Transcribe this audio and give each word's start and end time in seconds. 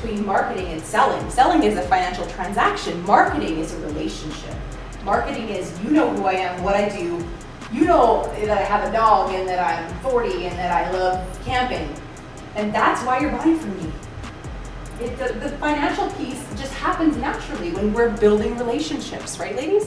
between 0.00 0.24
marketing 0.24 0.66
and 0.68 0.80
selling. 0.82 1.28
Selling 1.30 1.62
is 1.62 1.76
a 1.76 1.82
financial 1.82 2.26
transaction, 2.28 3.02
marketing 3.04 3.58
is 3.58 3.72
a 3.74 3.78
relationship. 3.80 4.54
Marketing 5.04 5.48
is 5.48 5.78
you 5.82 5.90
know 5.90 6.10
who 6.14 6.24
I 6.24 6.32
am, 6.32 6.62
what 6.62 6.74
I 6.74 6.88
do, 6.88 7.24
you 7.72 7.84
know 7.84 8.24
that 8.34 8.50
I 8.50 8.62
have 8.62 8.88
a 8.88 8.92
dog 8.92 9.32
and 9.32 9.48
that 9.48 9.58
I'm 9.58 9.98
40 10.00 10.46
and 10.46 10.58
that 10.58 10.72
I 10.72 10.90
love 10.90 11.44
camping. 11.44 11.88
And 12.56 12.74
that's 12.74 13.02
why 13.04 13.20
you're 13.20 13.30
buying 13.30 13.58
from 13.58 13.76
me. 13.76 13.92
It, 15.00 15.18
the, 15.18 15.32
the 15.34 15.50
financial 15.58 16.10
piece 16.12 16.44
just 16.56 16.74
happens 16.74 17.16
naturally 17.16 17.72
when 17.72 17.92
we're 17.92 18.10
building 18.16 18.56
relationships, 18.58 19.38
right, 19.38 19.56
ladies? 19.56 19.86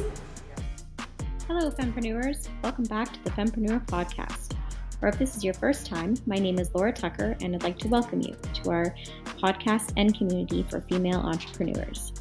Hello, 1.48 1.70
Fempreneurs. 1.70 2.48
Welcome 2.64 2.86
back 2.86 3.12
to 3.14 3.24
the 3.24 3.32
Fempreneur 3.32 3.86
Podcast. 3.86 4.56
Or 5.04 5.10
if 5.10 5.20
this 5.20 5.36
is 5.36 5.44
your 5.44 5.54
first 5.54 5.86
time, 5.86 6.16
my 6.26 6.38
name 6.38 6.58
is 6.58 6.74
Laura 6.74 6.94
Tucker, 6.94 7.36
and 7.42 7.54
I'd 7.54 7.64
like 7.64 7.78
to 7.80 7.90
welcome 7.90 8.22
you 8.22 8.38
to 8.54 8.70
our 8.70 8.96
podcast 9.38 9.92
and 9.98 10.18
community 10.18 10.66
for 10.70 10.80
female 10.80 11.20
entrepreneurs. 11.20 12.14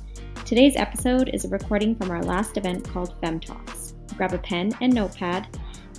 Today's 0.44 0.74
episode 0.74 1.30
is 1.32 1.44
a 1.44 1.48
recording 1.48 1.94
from 1.94 2.10
our 2.10 2.24
last 2.24 2.56
event 2.56 2.88
called 2.88 3.14
Fem 3.20 3.38
Talks. 3.38 3.94
Grab 4.16 4.34
a 4.34 4.38
pen 4.38 4.72
and 4.80 4.92
notepad 4.92 5.46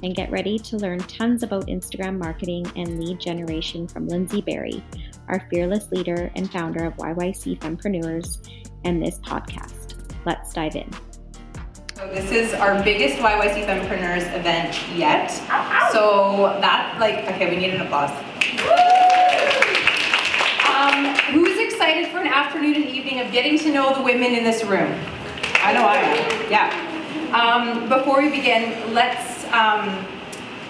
and 0.03 0.13
get 0.13 0.29
ready 0.29 0.59
to 0.59 0.75
learn 0.75 0.99
tons 0.99 1.41
about 1.41 1.67
Instagram 1.67 2.17
marketing 2.17 2.69
and 2.75 2.99
lead 2.99 3.17
generation 3.17 3.87
from 3.87 4.09
Lindsay 4.09 4.41
Berry, 4.41 4.83
our 5.29 5.47
fearless 5.49 5.89
leader 5.89 6.33
and 6.35 6.51
founder 6.51 6.83
of 6.83 6.97
YYC 6.97 7.59
Fempreneurs 7.59 8.45
and 8.83 9.01
this 9.01 9.19
podcast. 9.19 9.95
Let's 10.25 10.51
dive 10.51 10.75
in. 10.75 10.91
So 12.03 12.09
this 12.09 12.31
is 12.31 12.53
our 12.55 12.83
biggest 12.83 13.17
YYC 13.19 13.65
Fempreneurs 13.65 14.27
event 14.35 14.77
yet. 14.93 15.31
So 15.93 16.57
that, 16.59 16.97
like, 16.99 17.19
okay, 17.29 17.49
we 17.49 17.55
need 17.55 17.73
an 17.73 17.79
applause. 17.79 18.09
Um, 20.67 21.15
who's 21.31 21.57
excited 21.57 22.11
for 22.11 22.17
an 22.17 22.27
afternoon 22.27 22.75
and 22.75 22.85
evening 22.87 23.21
of 23.21 23.31
getting 23.31 23.57
to 23.59 23.71
know 23.71 23.95
the 23.95 24.01
women 24.01 24.33
in 24.33 24.43
this 24.43 24.65
room? 24.65 24.91
I 25.61 25.71
know 25.71 25.85
I 25.85 25.95
am. 25.95 26.51
Yeah. 26.51 27.31
Um, 27.31 27.87
before 27.87 28.21
we 28.21 28.29
begin, 28.29 28.93
let's 28.93 29.45
um, 29.53 30.05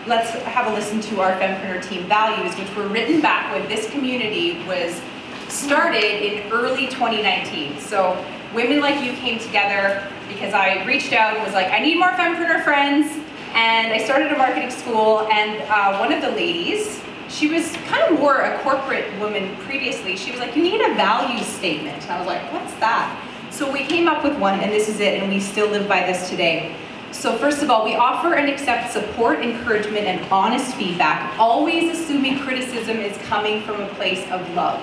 let's 0.05 0.29
have 0.43 0.71
a 0.71 0.75
listen 0.75 1.01
to 1.01 1.21
our 1.21 1.31
Fempreneur 1.39 1.81
team 1.81 2.03
values, 2.07 2.55
which 2.59 2.75
were 2.75 2.87
written 2.89 3.21
back 3.21 3.51
when 3.51 3.67
this 3.67 3.89
community 3.89 4.63
was 4.67 5.01
started 5.47 6.23
in 6.23 6.51
early 6.51 6.85
2019. 6.89 7.79
So 7.79 8.23
women 8.53 8.79
like 8.79 9.03
you 9.03 9.13
came 9.13 9.39
together 9.39 10.07
because 10.27 10.53
I 10.53 10.83
reached 10.85 11.13
out 11.13 11.35
and 11.35 11.43
was 11.43 11.53
like, 11.53 11.71
I 11.71 11.79
need 11.79 11.97
more 11.97 12.11
fempreneur 12.11 12.63
friends. 12.63 13.11
And 13.53 13.93
I 13.93 14.03
started 14.03 14.31
a 14.31 14.37
marketing 14.37 14.71
school, 14.71 15.27
and 15.31 15.61
uh, 15.69 15.99
one 15.99 16.11
of 16.11 16.23
the 16.23 16.31
ladies, 16.31 16.99
she 17.29 17.49
was 17.49 17.71
kind 17.87 18.11
of 18.11 18.19
more 18.19 18.41
a 18.41 18.57
corporate 18.63 19.05
woman 19.19 19.55
previously. 19.57 20.17
She 20.17 20.31
was 20.31 20.39
like, 20.39 20.55
You 20.55 20.63
need 20.63 20.81
a 20.81 20.95
value 20.95 21.43
statement. 21.43 22.01
And 22.01 22.11
I 22.11 22.17
was 22.17 22.25
like, 22.25 22.51
What's 22.51 22.73
that? 22.79 23.29
So 23.51 23.71
we 23.71 23.85
came 23.85 24.07
up 24.07 24.23
with 24.23 24.35
one, 24.39 24.59
and 24.59 24.71
this 24.71 24.89
is 24.89 24.99
it, 24.99 25.21
and 25.21 25.31
we 25.31 25.39
still 25.39 25.69
live 25.69 25.87
by 25.87 25.99
this 26.01 26.31
today. 26.31 26.75
So, 27.11 27.37
first 27.37 27.61
of 27.61 27.69
all, 27.69 27.85
we 27.85 27.93
offer 27.93 28.33
and 28.33 28.49
accept 28.49 28.91
support, 28.91 29.39
encouragement, 29.41 30.07
and 30.07 30.25
honest 30.31 30.73
feedback, 30.73 31.37
always 31.37 31.95
assuming 31.95 32.39
criticism 32.39 32.97
is 32.97 33.15
coming 33.27 33.61
from 33.61 33.81
a 33.81 33.87
place 33.89 34.27
of 34.31 34.41
love. 34.55 34.81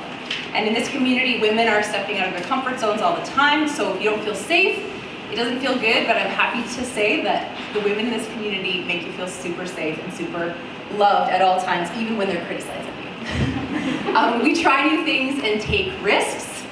And 0.52 0.66
in 0.66 0.74
this 0.74 0.88
community, 0.88 1.40
women 1.40 1.68
are 1.68 1.82
stepping 1.82 2.18
out 2.18 2.28
of 2.28 2.34
their 2.34 2.44
comfort 2.44 2.80
zones 2.80 3.00
all 3.00 3.16
the 3.16 3.26
time, 3.26 3.68
so 3.68 3.94
if 3.94 4.02
you 4.02 4.10
don't 4.10 4.22
feel 4.22 4.34
safe, 4.34 4.84
it 5.30 5.36
doesn't 5.36 5.60
feel 5.60 5.74
good, 5.74 6.06
but 6.06 6.16
I'm 6.16 6.30
happy 6.30 6.62
to 6.62 6.84
say 6.84 7.22
that 7.22 7.56
the 7.72 7.80
women 7.80 8.06
in 8.06 8.10
this 8.10 8.26
community 8.32 8.82
make 8.84 9.06
you 9.06 9.12
feel 9.12 9.28
super 9.28 9.64
safe 9.64 10.02
and 10.02 10.12
super 10.12 10.56
loved 10.94 11.30
at 11.30 11.40
all 11.40 11.60
times, 11.60 11.88
even 11.96 12.16
when 12.16 12.28
they're 12.28 12.44
criticizing 12.46 12.92
you. 12.98 14.14
um, 14.16 14.42
we 14.42 14.60
try 14.60 14.88
new 14.88 15.04
things 15.04 15.40
and 15.44 15.60
take 15.60 15.92
risks. 16.02 16.64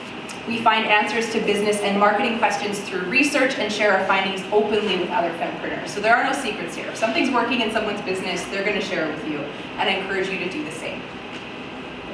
We 0.49 0.61
find 0.61 0.87
answers 0.87 1.31
to 1.33 1.41
business 1.41 1.79
and 1.81 2.01
marketing 2.01 2.39
questions 2.39 2.81
through 2.81 3.03
research 3.03 3.57
and 3.59 3.73
share 3.73 3.97
our 3.97 4.05
findings 4.07 4.43
openly 4.51 4.97
with 4.97 5.11
other 5.11 5.31
fempreneurs. 5.35 5.89
So 5.89 6.01
there 6.01 6.17
are 6.17 6.25
no 6.25 6.33
secrets 6.33 6.75
here. 6.75 6.89
If 6.89 6.97
something's 6.97 7.31
working 7.31 7.61
in 7.61 7.71
someone's 7.71 8.01
business, 8.01 8.43
they're 8.47 8.65
going 8.65 8.81
to 8.81 8.85
share 8.85 9.09
it 9.09 9.15
with 9.15 9.29
you, 9.31 9.39
and 9.77 9.89
I 9.89 9.93
encourage 9.93 10.29
you 10.29 10.39
to 10.39 10.51
do 10.51 10.65
the 10.65 10.73
same. 10.73 11.01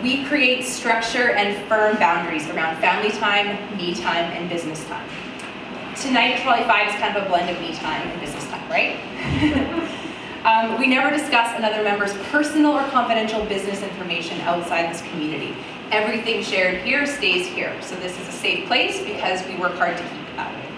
We 0.05 0.25
create 0.27 0.65
structure 0.65 1.31
and 1.31 1.67
firm 1.67 1.97
boundaries 1.97 2.49
around 2.51 2.81
family 2.81 3.11
time, 3.11 3.77
me 3.77 3.95
time, 3.95 4.31
and 4.33 4.49
business 4.49 4.85
time 4.85 5.09
tonight 5.97 6.41
Trolley 6.43 6.65
5 6.65 6.89
is 6.89 6.95
kind 7.01 7.17
of 7.17 7.25
a 7.25 7.29
blend 7.29 7.49
of 7.49 7.61
me 7.61 7.75
time 7.75 8.07
and 8.09 8.21
business 8.21 8.45
time, 8.49 8.69
right? 8.69 8.99
um, 10.45 10.79
we 10.79 10.87
never 10.87 11.15
discuss 11.15 11.57
another 11.57 11.83
member's 11.83 12.13
personal 12.31 12.73
or 12.73 12.87
confidential 12.89 13.45
business 13.47 13.83
information 13.83 14.41
outside 14.43 14.91
this 14.91 15.03
community. 15.11 15.57
Everything 15.91 16.43
shared 16.43 16.83
here 16.83 17.07
stays 17.07 17.47
here. 17.47 17.75
So 17.81 17.95
this 17.97 18.19
is 18.21 18.29
a 18.29 18.33
safe 18.33 18.67
place 18.67 19.03
because 19.05 19.47
we 19.47 19.57
work 19.57 19.75
hard 19.75 19.97
to 19.97 20.03
keep 20.03 20.13
it 20.13 20.37
that 20.37 20.53
way. 20.55 20.69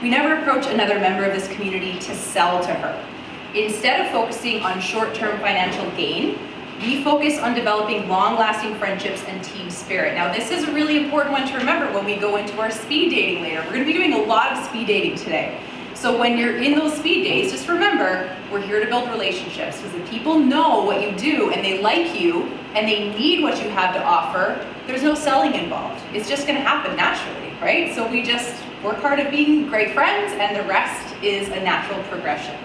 We 0.00 0.08
never 0.08 0.40
approach 0.40 0.66
another 0.66 0.98
member 0.98 1.24
of 1.24 1.34
this 1.34 1.48
community 1.48 1.98
to 1.98 2.14
sell 2.14 2.62
to 2.62 2.72
her. 2.72 3.06
Instead 3.54 4.04
of 4.04 4.12
focusing 4.12 4.62
on 4.62 4.80
short-term 4.80 5.38
financial 5.40 5.88
gain, 5.96 6.38
we 6.84 7.02
focus 7.02 7.38
on 7.38 7.54
developing 7.54 8.08
long-lasting 8.08 8.74
friendships 8.74 9.24
and 9.24 9.42
team 9.42 9.70
spirit. 9.70 10.14
Now, 10.14 10.30
this 10.30 10.50
is 10.50 10.64
a 10.64 10.72
really 10.72 11.02
important 11.02 11.32
one 11.32 11.48
to 11.48 11.56
remember 11.56 11.90
when 11.94 12.04
we 12.04 12.16
go 12.16 12.36
into 12.36 12.60
our 12.60 12.70
speed 12.70 13.10
dating 13.10 13.42
later. 13.42 13.60
We're 13.62 13.72
going 13.72 13.86
to 13.86 13.86
be 13.86 13.94
doing 13.94 14.12
a 14.12 14.22
lot 14.22 14.52
of 14.52 14.64
speed 14.66 14.88
dating 14.88 15.16
today. 15.16 15.58
So 15.94 16.18
when 16.18 16.36
you're 16.36 16.58
in 16.58 16.78
those 16.78 16.94
speed 16.98 17.24
dates, 17.24 17.52
just 17.52 17.68
remember, 17.68 18.36
we're 18.52 18.60
here 18.60 18.80
to 18.80 18.86
build 18.86 19.08
relationships 19.08 19.80
because 19.80 19.94
if 19.94 20.10
people 20.10 20.38
know 20.38 20.84
what 20.84 21.00
you 21.00 21.16
do 21.16 21.52
and 21.52 21.64
they 21.64 21.80
like 21.80 22.20
you 22.20 22.42
and 22.74 22.86
they 22.86 23.16
need 23.16 23.42
what 23.42 23.62
you 23.62 23.70
have 23.70 23.94
to 23.94 24.04
offer, 24.04 24.66
there's 24.86 25.02
no 25.02 25.14
selling 25.14 25.54
involved. 25.54 26.02
It's 26.12 26.28
just 26.28 26.46
going 26.46 26.58
to 26.58 26.68
happen 26.68 26.94
naturally, 26.96 27.54
right? 27.62 27.94
So 27.94 28.06
we 28.06 28.22
just 28.22 28.54
work 28.82 28.96
hard 28.96 29.20
at 29.20 29.30
being 29.30 29.68
great 29.68 29.94
friends 29.94 30.34
and 30.34 30.54
the 30.54 30.68
rest 30.68 31.14
is 31.22 31.48
a 31.48 31.60
natural 31.60 32.02
progression. 32.04 32.56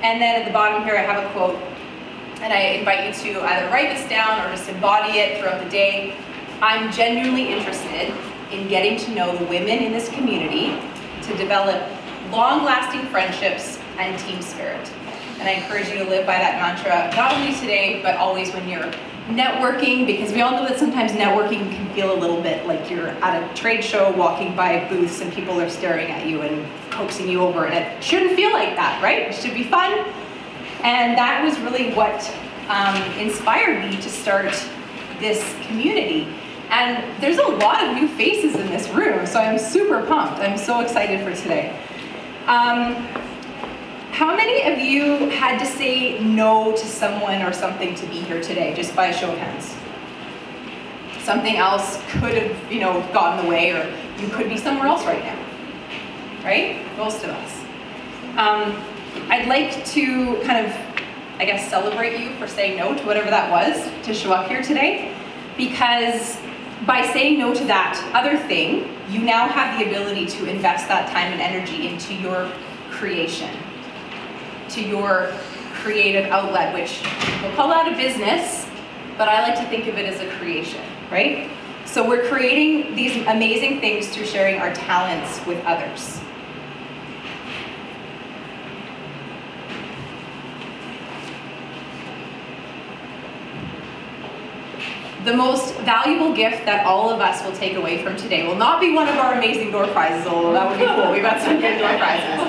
And 0.00 0.22
then 0.22 0.40
at 0.40 0.46
the 0.46 0.52
bottom 0.52 0.84
here, 0.84 0.96
I 0.96 1.02
have 1.02 1.22
a 1.22 1.28
quote 1.32 1.58
and 2.40 2.52
I 2.52 2.60
invite 2.78 3.04
you 3.24 3.32
to 3.32 3.42
either 3.42 3.68
write 3.68 3.96
this 3.96 4.08
down 4.08 4.40
or 4.40 4.50
just 4.54 4.68
embody 4.68 5.18
it 5.18 5.40
throughout 5.40 5.62
the 5.62 5.70
day. 5.70 6.16
I'm 6.60 6.92
genuinely 6.92 7.48
interested 7.48 8.14
in 8.52 8.68
getting 8.68 8.98
to 8.98 9.10
know 9.14 9.36
the 9.36 9.44
women 9.46 9.78
in 9.78 9.92
this 9.92 10.08
community 10.10 10.80
to 11.22 11.36
develop 11.36 11.82
long 12.30 12.64
lasting 12.64 13.06
friendships 13.10 13.78
and 13.98 14.18
team 14.20 14.40
spirit. 14.40 14.90
And 15.40 15.48
I 15.48 15.52
encourage 15.52 15.88
you 15.88 15.98
to 15.98 16.04
live 16.04 16.26
by 16.26 16.38
that 16.38 16.60
mantra, 16.60 17.14
not 17.16 17.34
only 17.34 17.54
today, 17.54 18.00
but 18.02 18.16
always 18.16 18.52
when 18.52 18.68
you're 18.68 18.90
networking, 19.28 20.06
because 20.06 20.32
we 20.32 20.40
all 20.40 20.52
know 20.52 20.66
that 20.66 20.78
sometimes 20.78 21.12
networking 21.12 21.70
can 21.70 21.92
feel 21.94 22.14
a 22.14 22.18
little 22.18 22.40
bit 22.40 22.66
like 22.66 22.90
you're 22.90 23.08
at 23.08 23.42
a 23.42 23.54
trade 23.54 23.84
show 23.84 24.10
walking 24.12 24.56
by 24.56 24.88
booths 24.88 25.20
and 25.20 25.32
people 25.32 25.60
are 25.60 25.68
staring 25.68 26.10
at 26.10 26.26
you 26.26 26.42
and 26.42 26.66
coaxing 26.90 27.28
you 27.28 27.40
over. 27.40 27.66
And 27.66 27.74
it 27.74 28.02
shouldn't 28.02 28.34
feel 28.34 28.52
like 28.52 28.74
that, 28.76 29.02
right? 29.02 29.28
It 29.28 29.34
should 29.34 29.54
be 29.54 29.64
fun 29.64 30.06
and 30.82 31.16
that 31.18 31.42
was 31.44 31.58
really 31.60 31.92
what 31.94 32.34
um, 32.68 32.96
inspired 33.18 33.84
me 33.84 33.96
to 34.00 34.08
start 34.08 34.52
this 35.18 35.42
community. 35.66 36.28
And 36.70 37.22
there's 37.22 37.38
a 37.38 37.46
lot 37.46 37.82
of 37.82 37.94
new 37.94 38.08
faces 38.08 38.54
in 38.54 38.66
this 38.66 38.88
room, 38.90 39.26
so 39.26 39.40
I'm 39.40 39.58
super 39.58 40.04
pumped. 40.04 40.40
I'm 40.40 40.58
so 40.58 40.80
excited 40.80 41.20
for 41.24 41.34
today. 41.34 41.70
Um, 42.46 42.94
how 44.12 44.36
many 44.36 44.62
of 44.70 44.78
you 44.78 45.30
had 45.30 45.58
to 45.60 45.66
say 45.66 46.18
no 46.18 46.72
to 46.72 46.86
someone 46.86 47.42
or 47.42 47.52
something 47.52 47.94
to 47.94 48.06
be 48.06 48.20
here 48.20 48.42
today, 48.42 48.74
just 48.74 48.94
by 48.94 49.06
a 49.06 49.12
show 49.12 49.32
of 49.32 49.38
hands? 49.38 49.74
Something 51.24 51.56
else 51.56 52.02
could 52.10 52.34
have, 52.34 52.72
you 52.72 52.80
know, 52.80 53.00
gotten 53.12 53.38
in 53.38 53.44
the 53.44 53.50
way, 53.50 53.70
or 53.72 53.94
you 54.18 54.28
could 54.28 54.48
be 54.48 54.56
somewhere 54.56 54.88
else 54.88 55.04
right 55.04 55.22
now. 55.22 55.38
Right? 56.44 56.84
Most 56.96 57.24
of 57.24 57.30
us. 57.30 57.64
Um, 58.36 58.82
I'd 59.28 59.48
like 59.48 59.84
to 59.86 60.40
kind 60.44 60.66
of, 60.66 60.72
I 61.38 61.44
guess, 61.44 61.68
celebrate 61.68 62.20
you 62.20 62.34
for 62.36 62.46
saying 62.46 62.78
no 62.78 62.96
to 62.96 63.04
whatever 63.04 63.30
that 63.30 63.50
was 63.50 63.90
to 64.06 64.14
show 64.14 64.32
up 64.32 64.48
here 64.48 64.62
today, 64.62 65.14
because 65.56 66.38
by 66.86 67.02
saying 67.12 67.38
no 67.38 67.52
to 67.54 67.64
that 67.64 67.98
other 68.14 68.38
thing, 68.46 68.94
you 69.10 69.20
now 69.20 69.48
have 69.48 69.78
the 69.78 69.86
ability 69.86 70.26
to 70.26 70.46
invest 70.46 70.88
that 70.88 71.10
time 71.10 71.32
and 71.32 71.40
energy 71.40 71.88
into 71.88 72.14
your 72.14 72.50
creation, 72.90 73.50
to 74.70 74.82
your 74.82 75.32
creative 75.74 76.30
outlet, 76.30 76.74
which 76.74 77.02
we'll 77.42 77.54
call 77.54 77.72
out 77.72 77.92
a 77.92 77.96
business, 77.96 78.66
but 79.16 79.28
I 79.28 79.42
like 79.42 79.58
to 79.58 79.64
think 79.68 79.86
of 79.86 79.96
it 79.98 80.06
as 80.06 80.20
a 80.20 80.28
creation, 80.38 80.82
right? 81.10 81.50
So 81.84 82.06
we're 82.06 82.28
creating 82.28 82.94
these 82.94 83.16
amazing 83.26 83.80
things 83.80 84.08
through 84.08 84.26
sharing 84.26 84.60
our 84.60 84.72
talents 84.74 85.44
with 85.46 85.64
others. 85.64 86.20
The 95.28 95.36
most 95.36 95.74
valuable 95.80 96.34
gift 96.34 96.64
that 96.64 96.86
all 96.86 97.10
of 97.10 97.20
us 97.20 97.44
will 97.44 97.52
take 97.52 97.76
away 97.76 98.02
from 98.02 98.16
today 98.16 98.46
will 98.46 98.56
not 98.56 98.80
be 98.80 98.94
one 98.94 99.06
of 99.06 99.16
our 99.16 99.34
amazing 99.34 99.70
door 99.70 99.86
prizes, 99.88 100.26
although 100.26 100.54
that 100.54 100.70
would 100.70 100.78
be 100.78 100.86
cool. 100.86 101.12
We've 101.12 101.22
got 101.22 101.38
some 101.42 101.60
good 101.60 101.78
door 101.78 101.92
prizes. 101.98 102.40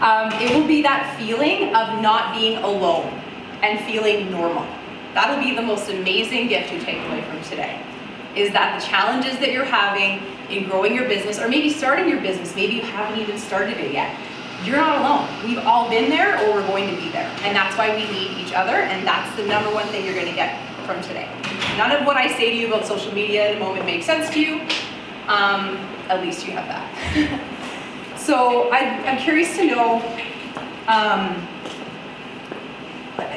Um, 0.00 0.32
it 0.40 0.54
will 0.56 0.66
be 0.66 0.80
that 0.80 1.14
feeling 1.18 1.74
of 1.76 2.00
not 2.00 2.34
being 2.34 2.56
alone 2.64 3.08
and 3.62 3.78
feeling 3.84 4.30
normal. 4.30 4.66
That'll 5.12 5.44
be 5.44 5.54
the 5.54 5.60
most 5.60 5.90
amazing 5.90 6.48
gift 6.48 6.72
you 6.72 6.80
take 6.80 7.04
away 7.06 7.20
from 7.22 7.42
today. 7.42 7.84
is 8.34 8.52
that 8.52 8.80
the 8.80 8.86
challenges 8.86 9.38
that 9.40 9.52
you're 9.52 9.64
having 9.64 10.24
in 10.48 10.68
growing 10.68 10.94
your 10.94 11.06
business, 11.08 11.38
or 11.38 11.48
maybe 11.48 11.70
starting 11.70 12.08
your 12.08 12.20
business, 12.20 12.54
maybe 12.54 12.74
you 12.74 12.82
haven't 12.82 13.20
even 13.20 13.38
started 13.38 13.76
it 13.76 13.92
yet, 13.92 14.16
you're 14.64 14.76
not 14.76 14.98
alone. 14.98 15.28
We've 15.44 15.58
all 15.58 15.90
been 15.90 16.08
there 16.08 16.38
or 16.38 16.54
we're 16.54 16.66
going 16.66 16.88
to 16.88 16.96
be 16.96 17.10
there. 17.10 17.28
And 17.42 17.54
that's 17.54 17.76
why 17.76 17.94
we 17.94 18.04
need 18.10 18.38
each 18.38 18.52
other, 18.52 18.76
and 18.76 19.06
that's 19.06 19.34
the 19.36 19.44
number 19.46 19.70
one 19.74 19.86
thing 19.88 20.04
you're 20.04 20.14
going 20.14 20.28
to 20.28 20.34
get 20.34 20.71
from 20.82 21.02
today. 21.02 21.28
None 21.76 21.92
of 21.92 22.06
what 22.06 22.16
I 22.16 22.28
say 22.36 22.50
to 22.50 22.56
you 22.56 22.66
about 22.68 22.86
social 22.86 23.12
media 23.12 23.52
in 23.52 23.58
the 23.58 23.64
moment 23.64 23.86
makes 23.86 24.06
sense 24.06 24.30
to 24.30 24.40
you. 24.40 24.60
Um, 25.28 25.76
at 26.08 26.20
least 26.20 26.46
you 26.46 26.52
have 26.52 26.66
that. 26.66 28.18
so 28.18 28.70
I, 28.70 28.78
am 28.78 29.18
curious 29.18 29.56
to 29.56 29.66
know, 29.66 29.96
um, 30.88 31.46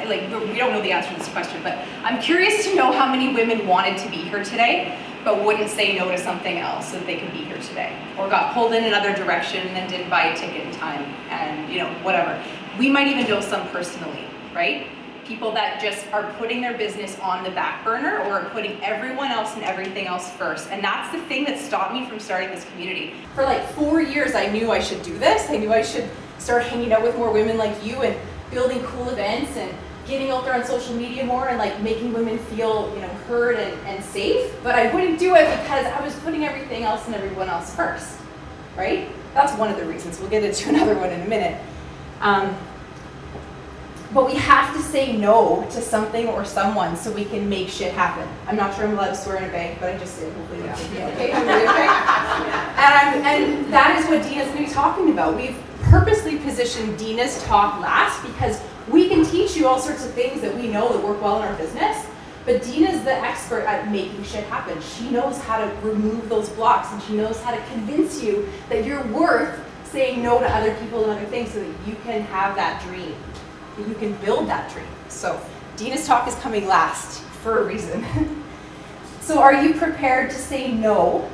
like, 0.08 0.22
we 0.50 0.58
don't 0.58 0.72
know 0.72 0.82
the 0.82 0.92
answer 0.92 1.10
to 1.10 1.16
this 1.18 1.28
question, 1.28 1.62
but 1.62 1.78
I'm 2.02 2.20
curious 2.20 2.64
to 2.64 2.74
know 2.74 2.92
how 2.92 3.10
many 3.10 3.32
women 3.34 3.66
wanted 3.66 3.98
to 3.98 4.10
be 4.10 4.16
here 4.16 4.44
today 4.44 4.98
but 5.26 5.44
wouldn't 5.44 5.68
say 5.68 5.98
no 5.98 6.08
to 6.08 6.16
something 6.16 6.58
else 6.58 6.92
so 6.92 6.98
that 6.98 7.04
they 7.04 7.16
could 7.16 7.32
be 7.32 7.38
here 7.38 7.58
today, 7.58 7.92
or 8.16 8.28
got 8.28 8.54
pulled 8.54 8.72
in 8.72 8.84
another 8.84 9.12
direction 9.12 9.66
and 9.70 9.90
didn't 9.90 10.08
buy 10.08 10.26
a 10.26 10.36
ticket 10.36 10.64
in 10.64 10.72
time, 10.74 11.02
and 11.30 11.68
you 11.70 11.80
know, 11.80 11.88
whatever. 12.04 12.40
We 12.78 12.88
might 12.88 13.08
even 13.08 13.28
know 13.28 13.40
some 13.40 13.66
personally, 13.70 14.24
right? 14.54 14.86
People 15.26 15.52
that 15.52 15.80
just 15.80 16.06
are 16.12 16.32
putting 16.34 16.60
their 16.60 16.78
business 16.78 17.18
on 17.18 17.42
the 17.42 17.50
back 17.50 17.84
burner 17.84 18.18
or 18.18 18.40
are 18.40 18.50
putting 18.50 18.82
everyone 18.82 19.30
else 19.30 19.54
and 19.54 19.64
everything 19.64 20.06
else 20.06 20.30
first. 20.32 20.68
And 20.70 20.82
that's 20.84 21.12
the 21.12 21.20
thing 21.22 21.44
that 21.44 21.58
stopped 21.58 21.92
me 21.92 22.06
from 22.08 22.20
starting 22.20 22.50
this 22.50 22.64
community. 22.70 23.14
For 23.34 23.42
like 23.42 23.66
four 23.70 24.00
years, 24.00 24.34
I 24.34 24.46
knew 24.46 24.70
I 24.70 24.78
should 24.78 25.02
do 25.02 25.18
this. 25.18 25.50
I 25.50 25.56
knew 25.56 25.72
I 25.72 25.82
should 25.82 26.08
start 26.38 26.62
hanging 26.62 26.92
out 26.92 27.02
with 27.02 27.16
more 27.16 27.32
women 27.32 27.58
like 27.58 27.84
you 27.84 28.02
and 28.02 28.16
building 28.50 28.80
cool 28.84 29.08
events 29.10 29.56
and 29.56 29.74
getting 30.06 30.30
out 30.30 30.44
there 30.44 30.54
on 30.54 30.64
social 30.64 30.94
media 30.94 31.24
more 31.24 31.48
and 31.48 31.58
like 31.58 31.80
making 31.82 32.12
women 32.12 32.38
feel 32.38 32.92
you 32.94 33.00
know 33.00 33.08
heard 33.26 33.56
and, 33.56 33.86
and 33.86 34.04
safe 34.04 34.54
but 34.62 34.76
i 34.76 34.92
wouldn't 34.94 35.18
do 35.18 35.34
it 35.34 35.50
because 35.62 35.84
i 35.86 36.00
was 36.04 36.14
putting 36.20 36.44
everything 36.44 36.84
else 36.84 37.04
and 37.06 37.14
everyone 37.16 37.48
else 37.48 37.74
first 37.74 38.16
right 38.76 39.08
that's 39.34 39.52
one 39.58 39.68
of 39.68 39.76
the 39.76 39.84
reasons 39.84 40.20
we'll 40.20 40.30
get 40.30 40.44
into 40.44 40.68
another 40.74 40.96
one 40.96 41.10
in 41.10 41.20
a 41.22 41.28
minute 41.28 41.60
um, 42.20 42.56
but 44.12 44.26
we 44.26 44.34
have 44.34 44.74
to 44.74 44.82
say 44.82 45.16
no 45.16 45.66
to 45.70 45.80
something 45.80 46.28
or 46.28 46.44
someone 46.44 46.96
so 46.96 47.10
we 47.12 47.24
can 47.24 47.48
make 47.48 47.68
shit 47.68 47.92
happen. 47.92 48.28
I'm 48.46 48.56
not 48.56 48.74
sure 48.74 48.84
I'm 48.84 48.92
allowed 48.92 49.08
to 49.08 49.14
swear 49.16 49.36
in 49.38 49.44
a 49.44 49.52
bank, 49.52 49.78
but 49.80 49.94
I 49.94 49.98
just 49.98 50.20
did. 50.20 50.32
Hopefully 50.32 50.62
that's 50.62 50.84
okay. 50.84 51.04
okay? 51.12 51.32
and, 51.32 53.26
and 53.26 53.72
that 53.72 53.98
is 53.98 54.08
what 54.08 54.22
Dina's 54.22 54.48
going 54.48 54.64
to 54.64 54.68
be 54.68 54.72
talking 54.72 55.10
about. 55.10 55.36
We've 55.36 55.56
purposely 55.82 56.38
positioned 56.38 56.98
Dina's 56.98 57.42
talk 57.44 57.80
last 57.80 58.22
because 58.22 58.60
we 58.88 59.08
can 59.08 59.24
teach 59.24 59.56
you 59.56 59.66
all 59.66 59.80
sorts 59.80 60.04
of 60.04 60.12
things 60.12 60.40
that 60.40 60.54
we 60.54 60.68
know 60.68 60.92
that 60.92 61.04
work 61.04 61.20
well 61.20 61.42
in 61.42 61.48
our 61.48 61.54
business, 61.56 62.06
but 62.44 62.62
Dina's 62.62 63.02
the 63.02 63.12
expert 63.12 63.62
at 63.62 63.90
making 63.90 64.22
shit 64.22 64.44
happen. 64.44 64.80
She 64.80 65.10
knows 65.10 65.38
how 65.40 65.58
to 65.58 65.66
remove 65.82 66.28
those 66.28 66.48
blocks 66.50 66.92
and 66.92 67.02
she 67.02 67.16
knows 67.16 67.40
how 67.42 67.50
to 67.50 67.60
convince 67.66 68.22
you 68.22 68.48
that 68.68 68.84
you're 68.84 69.04
worth 69.08 69.60
saying 69.84 70.22
no 70.22 70.38
to 70.38 70.48
other 70.54 70.74
people 70.76 71.02
and 71.04 71.18
other 71.18 71.26
things 71.26 71.52
so 71.52 71.60
that 71.60 71.88
you 71.88 71.96
can 72.04 72.22
have 72.22 72.54
that 72.56 72.82
dream, 72.82 73.14
you 73.78 73.94
can 73.94 74.12
build 74.24 74.48
that 74.48 74.72
dream. 74.72 74.86
So 75.08 75.40
Dina's 75.76 76.06
talk 76.06 76.26
is 76.28 76.34
coming 76.36 76.66
last 76.66 77.22
for 77.42 77.58
a 77.60 77.64
reason. 77.64 78.04
so 79.20 79.38
are 79.38 79.62
you 79.62 79.74
prepared 79.74 80.30
to 80.30 80.36
say 80.36 80.72
no 80.72 81.30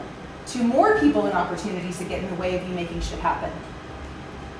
to 0.46 0.58
more 0.58 0.98
people 1.00 1.26
and 1.26 1.34
opportunities 1.34 1.98
that 1.98 2.08
get 2.08 2.22
in 2.22 2.28
the 2.28 2.36
way 2.36 2.58
of 2.58 2.68
you 2.68 2.74
making 2.74 3.00
shit 3.00 3.18
happen? 3.20 3.50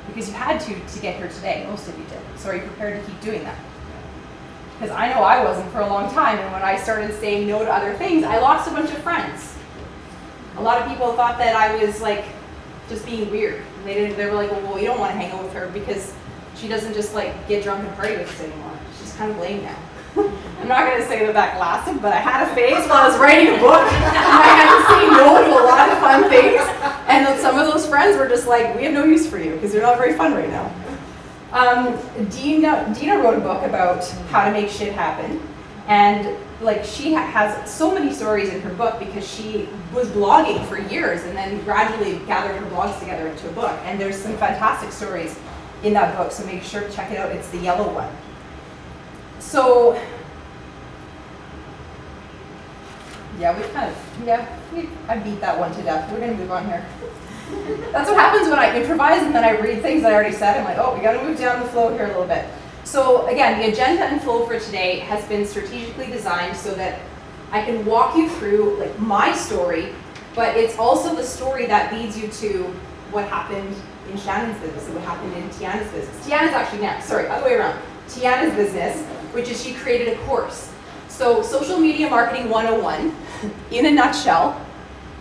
because 0.07 0.29
you 0.29 0.35
had 0.35 0.61
to 0.61 0.75
to 0.75 0.99
get 1.01 1.17
here 1.17 1.29
today. 1.29 1.67
Most 1.69 1.89
of 1.89 1.99
you 1.99 2.05
did. 2.05 2.21
So 2.37 2.51
are 2.51 2.57
you 2.57 2.63
prepared 2.63 3.03
to 3.03 3.11
keep 3.11 3.21
doing 3.21 3.43
that? 3.45 3.57
Because 4.75 4.95
I 4.95 5.13
know 5.13 5.23
I 5.23 5.45
wasn't 5.45 5.71
for 5.71 5.81
a 5.81 5.87
long 5.87 6.13
time, 6.13 6.39
and 6.39 6.53
when 6.53 6.63
I 6.63 6.77
started 6.77 7.15
saying 7.21 7.47
no 7.47 7.61
to 7.61 7.73
other 7.73 7.95
things, 7.95 8.25
I 8.25 8.39
lost 8.41 8.69
a 8.69 8.73
bunch 8.73 8.91
of 8.91 8.99
friends. 8.99 9.57
A 10.57 10.63
lot 10.63 10.83
of 10.83 10.89
people 10.89 11.13
thought 11.13 11.39
that 11.39 11.55
I 11.55 11.83
was 11.85 12.01
like 12.01 12.25
just 12.89 13.07
being 13.07 13.31
weird. 13.31 13.63
They 13.85 13.95
didn't. 13.95 14.17
They 14.17 14.27
were 14.27 14.35
like, 14.35 14.51
well, 14.51 14.63
well, 14.63 14.75
we 14.75 14.85
don't 14.85 14.99
want 14.99 15.13
to 15.13 15.19
hang 15.19 15.33
out 15.33 15.43
with 15.43 15.53
her 15.53 15.69
because 15.69 16.15
she 16.57 16.69
doesn't 16.69 16.95
just 16.95 17.15
like 17.15 17.49
get 17.49 17.63
drunk 17.63 17.87
and 17.87 17.97
party 17.97 18.17
with 18.17 18.29
us 18.29 18.41
anymore. 18.41 18.73
She's 18.99 19.13
kind 19.15 19.31
of 19.31 19.39
lame 19.39 19.63
now. 19.63 19.79
I'm 20.63 20.69
not 20.69 20.89
to 20.97 21.07
say 21.07 21.27
that 21.27 21.35
that 21.35 21.59
lasted, 21.59 22.01
but 22.01 22.13
I 22.13 22.19
had 22.19 22.47
a 22.47 22.55
phase 22.55 22.89
while 22.89 23.03
I 23.05 23.09
was 23.09 23.19
writing 23.19 23.49
a 23.49 23.59
book, 23.59 23.83
I 23.83 24.47
had 24.47 24.71
to 24.71 24.85
say 24.87 25.11
no 25.11 25.43
to 25.43 25.61
a 25.61 25.65
lot 25.67 25.91
of 25.91 25.99
fun 25.99 26.29
things. 26.31 26.61
And 27.09 27.41
some 27.41 27.59
of 27.59 27.67
those 27.67 27.87
friends 27.87 28.17
were 28.17 28.29
just 28.29 28.47
like, 28.47 28.77
we 28.77 28.85
have 28.85 28.93
no 28.93 29.05
use 29.05 29.27
for 29.29 29.39
you 29.39 29.55
because 29.55 29.75
you're 29.75 29.83
not 29.83 29.99
very 29.99 30.15
fun 30.15 30.35
right 30.35 30.49
now. 30.49 30.73
Um, 31.53 31.99
Dina, 32.29 32.95
Dina 32.99 33.19
wrote 33.19 33.37
a 33.37 33.41
book 33.41 33.63
about 33.65 34.07
how 34.31 34.45
to 34.45 34.53
make 34.53 34.71
shit 34.71 34.93
happen. 34.93 35.41
And 35.89 36.39
like 36.61 36.85
she 36.85 37.13
has 37.13 37.69
so 37.71 37.93
many 37.93 38.13
stories 38.13 38.51
in 38.51 38.61
her 38.61 38.73
book 38.75 38.99
because 38.99 39.29
she 39.29 39.69
was 39.93 40.09
blogging 40.11 40.65
for 40.67 40.79
years 40.79 41.25
and 41.25 41.37
then 41.37 41.61
gradually 41.65 42.19
gathered 42.27 42.57
her 42.57 42.67
blogs 42.71 42.99
together 43.01 43.27
into 43.27 43.49
a 43.49 43.53
book. 43.53 43.77
And 43.85 44.01
there's 44.01 44.17
some 44.17 44.37
fantastic 44.37 44.93
stories 44.93 45.39
in 45.83 45.93
that 45.95 46.17
book, 46.17 46.33
so 46.33 46.45
make 46.47 46.63
sure 46.63 46.81
to 46.81 46.91
check 46.91 47.11
it 47.11 47.19
out. 47.19 47.31
It's 47.33 47.49
the 47.51 47.59
yellow 47.59 47.93
one. 47.93 48.11
So, 49.39 50.01
yeah, 53.39 53.57
we 53.57 53.65
kind 53.73 53.91
of, 53.91 54.27
yeah, 54.27 54.59
we, 54.75 54.89
I 55.09 55.19
beat 55.19 55.41
that 55.41 55.59
one 55.59 55.75
to 55.75 55.83
death. 55.83 56.11
We're 56.13 56.21
going 56.21 56.33
to 56.33 56.37
move 56.37 56.53
on 56.53 56.67
here. 56.67 56.87
That's 57.93 58.09
what 58.09 58.19
happens 58.19 58.49
when 58.49 58.59
I 58.59 58.81
improvise 58.81 59.23
and 59.23 59.35
then 59.35 59.45
I 59.45 59.59
read 59.59 59.83
things 59.83 60.05
I 60.05 60.13
already 60.13 60.35
said. 60.35 60.57
I'm 60.57 60.65
like, 60.65 60.79
oh, 60.79 60.95
we 60.95 61.03
got 61.03 61.13
to 61.13 61.25
move 61.25 61.39
down 61.39 61.61
the 61.61 61.69
flow 61.69 61.93
here 61.93 62.05
a 62.05 62.09
little 62.09 62.27
bit. 62.27 62.47
So 62.85 63.27
again, 63.27 63.61
the 63.61 63.73
agenda 63.73 64.05
and 64.05 64.21
flow 64.23 64.47
for 64.47 64.59
today 64.59 65.01
has 65.01 65.25
been 65.29 65.47
strategically 65.47 66.07
designed 66.07 66.57
so 66.57 66.75
that 66.75 67.01
I 67.51 67.63
can 67.63 67.85
walk 67.85 68.17
you 68.17 68.29
through 68.31 68.77
like 68.79 68.99
my 68.99 69.35
story, 69.35 69.93
but 70.35 70.57
it's 70.57 70.79
also 70.79 71.15
the 71.15 71.25
story 71.25 71.67
that 71.67 71.93
leads 71.93 72.19
you 72.19 72.29
to 72.29 72.65
what 73.11 73.29
happened 73.29 73.77
in 74.11 74.19
Shannon's 74.19 74.61
business 74.61 74.87
and 74.87 74.95
what 74.95 75.05
happened 75.05 75.35
in 75.35 75.49
Tiana's 75.51 75.91
business. 75.93 76.27
Tiana's 76.27 76.53
actually 76.53 76.83
next, 76.83 77.07
sorry, 77.07 77.27
other 77.29 77.45
way 77.45 77.55
around. 77.55 77.81
Tiana's 78.09 78.55
business, 78.55 79.01
which 79.33 79.49
is 79.49 79.63
she 79.63 79.75
created 79.75 80.09
a 80.09 80.17
course. 80.25 80.73
So 81.09 81.43
social 81.43 81.79
media 81.79 82.09
marketing 82.11 82.49
101, 82.49 83.15
in 83.71 83.87
a 83.87 83.91
nutshell, 83.91 84.61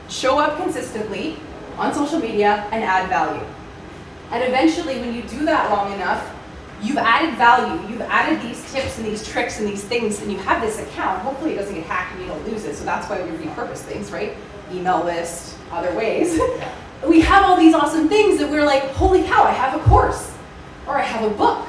show 0.09 0.39
up 0.39 0.57
consistently, 0.57 1.37
on 1.77 1.93
social 1.93 2.19
media 2.19 2.67
and 2.71 2.83
add 2.83 3.09
value. 3.09 3.45
And 4.31 4.43
eventually, 4.43 4.99
when 4.99 5.13
you 5.13 5.23
do 5.23 5.45
that 5.45 5.71
long 5.71 5.91
enough, 5.93 6.33
you've 6.81 6.97
added 6.97 7.35
value, 7.35 7.87
you've 7.89 8.01
added 8.01 8.41
these 8.41 8.71
tips 8.71 8.97
and 8.97 9.05
these 9.05 9.27
tricks 9.27 9.59
and 9.59 9.67
these 9.67 9.83
things, 9.83 10.21
and 10.21 10.31
you 10.31 10.37
have 10.39 10.61
this 10.61 10.79
account. 10.79 11.19
Hopefully, 11.21 11.53
it 11.53 11.57
doesn't 11.57 11.75
get 11.75 11.85
hacked 11.85 12.13
and 12.13 12.21
you 12.21 12.27
don't 12.27 12.47
lose 12.47 12.65
it. 12.65 12.75
So 12.75 12.85
that's 12.85 13.09
why 13.09 13.21
we 13.21 13.29
repurpose 13.37 13.79
things, 13.79 14.11
right? 14.11 14.35
Email 14.71 15.03
list, 15.03 15.57
other 15.71 15.93
ways. 15.95 16.39
we 17.07 17.21
have 17.21 17.43
all 17.43 17.57
these 17.57 17.73
awesome 17.73 18.07
things 18.07 18.39
that 18.39 18.49
we're 18.49 18.65
like, 18.65 18.83
holy 18.91 19.23
cow, 19.23 19.43
I 19.43 19.51
have 19.51 19.79
a 19.79 19.83
course 19.85 20.31
or 20.87 20.97
I 20.97 21.03
have 21.03 21.29
a 21.29 21.33
book. 21.35 21.67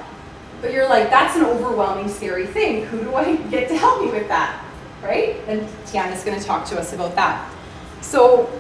But 0.61 0.73
you're 0.73 0.89
like, 0.89 1.11
that's 1.11 1.37
an 1.37 1.45
overwhelming, 1.45 2.09
scary 2.09 2.47
thing. 2.47 2.85
Who 2.87 3.01
do 3.01 3.15
I 3.15 3.37
get 3.37 3.69
to 3.69 3.77
help 3.77 4.03
me 4.03 4.11
with 4.11 4.29
that? 4.29 4.65
Right? 5.03 5.37
And 5.49 5.63
Tiana's 5.87 6.23
going 6.23 6.39
to 6.39 6.45
talk 6.45 6.65
to 6.67 6.79
us 6.79 6.93
about 6.93 7.15
that. 7.17 7.53
So 8.01 8.51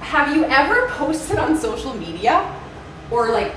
have 0.00 0.34
you 0.34 0.44
ever 0.44 0.88
posted 0.88 1.38
on 1.38 1.56
social 1.56 1.94
media 1.94 2.54
or 3.10 3.30
like 3.30 3.54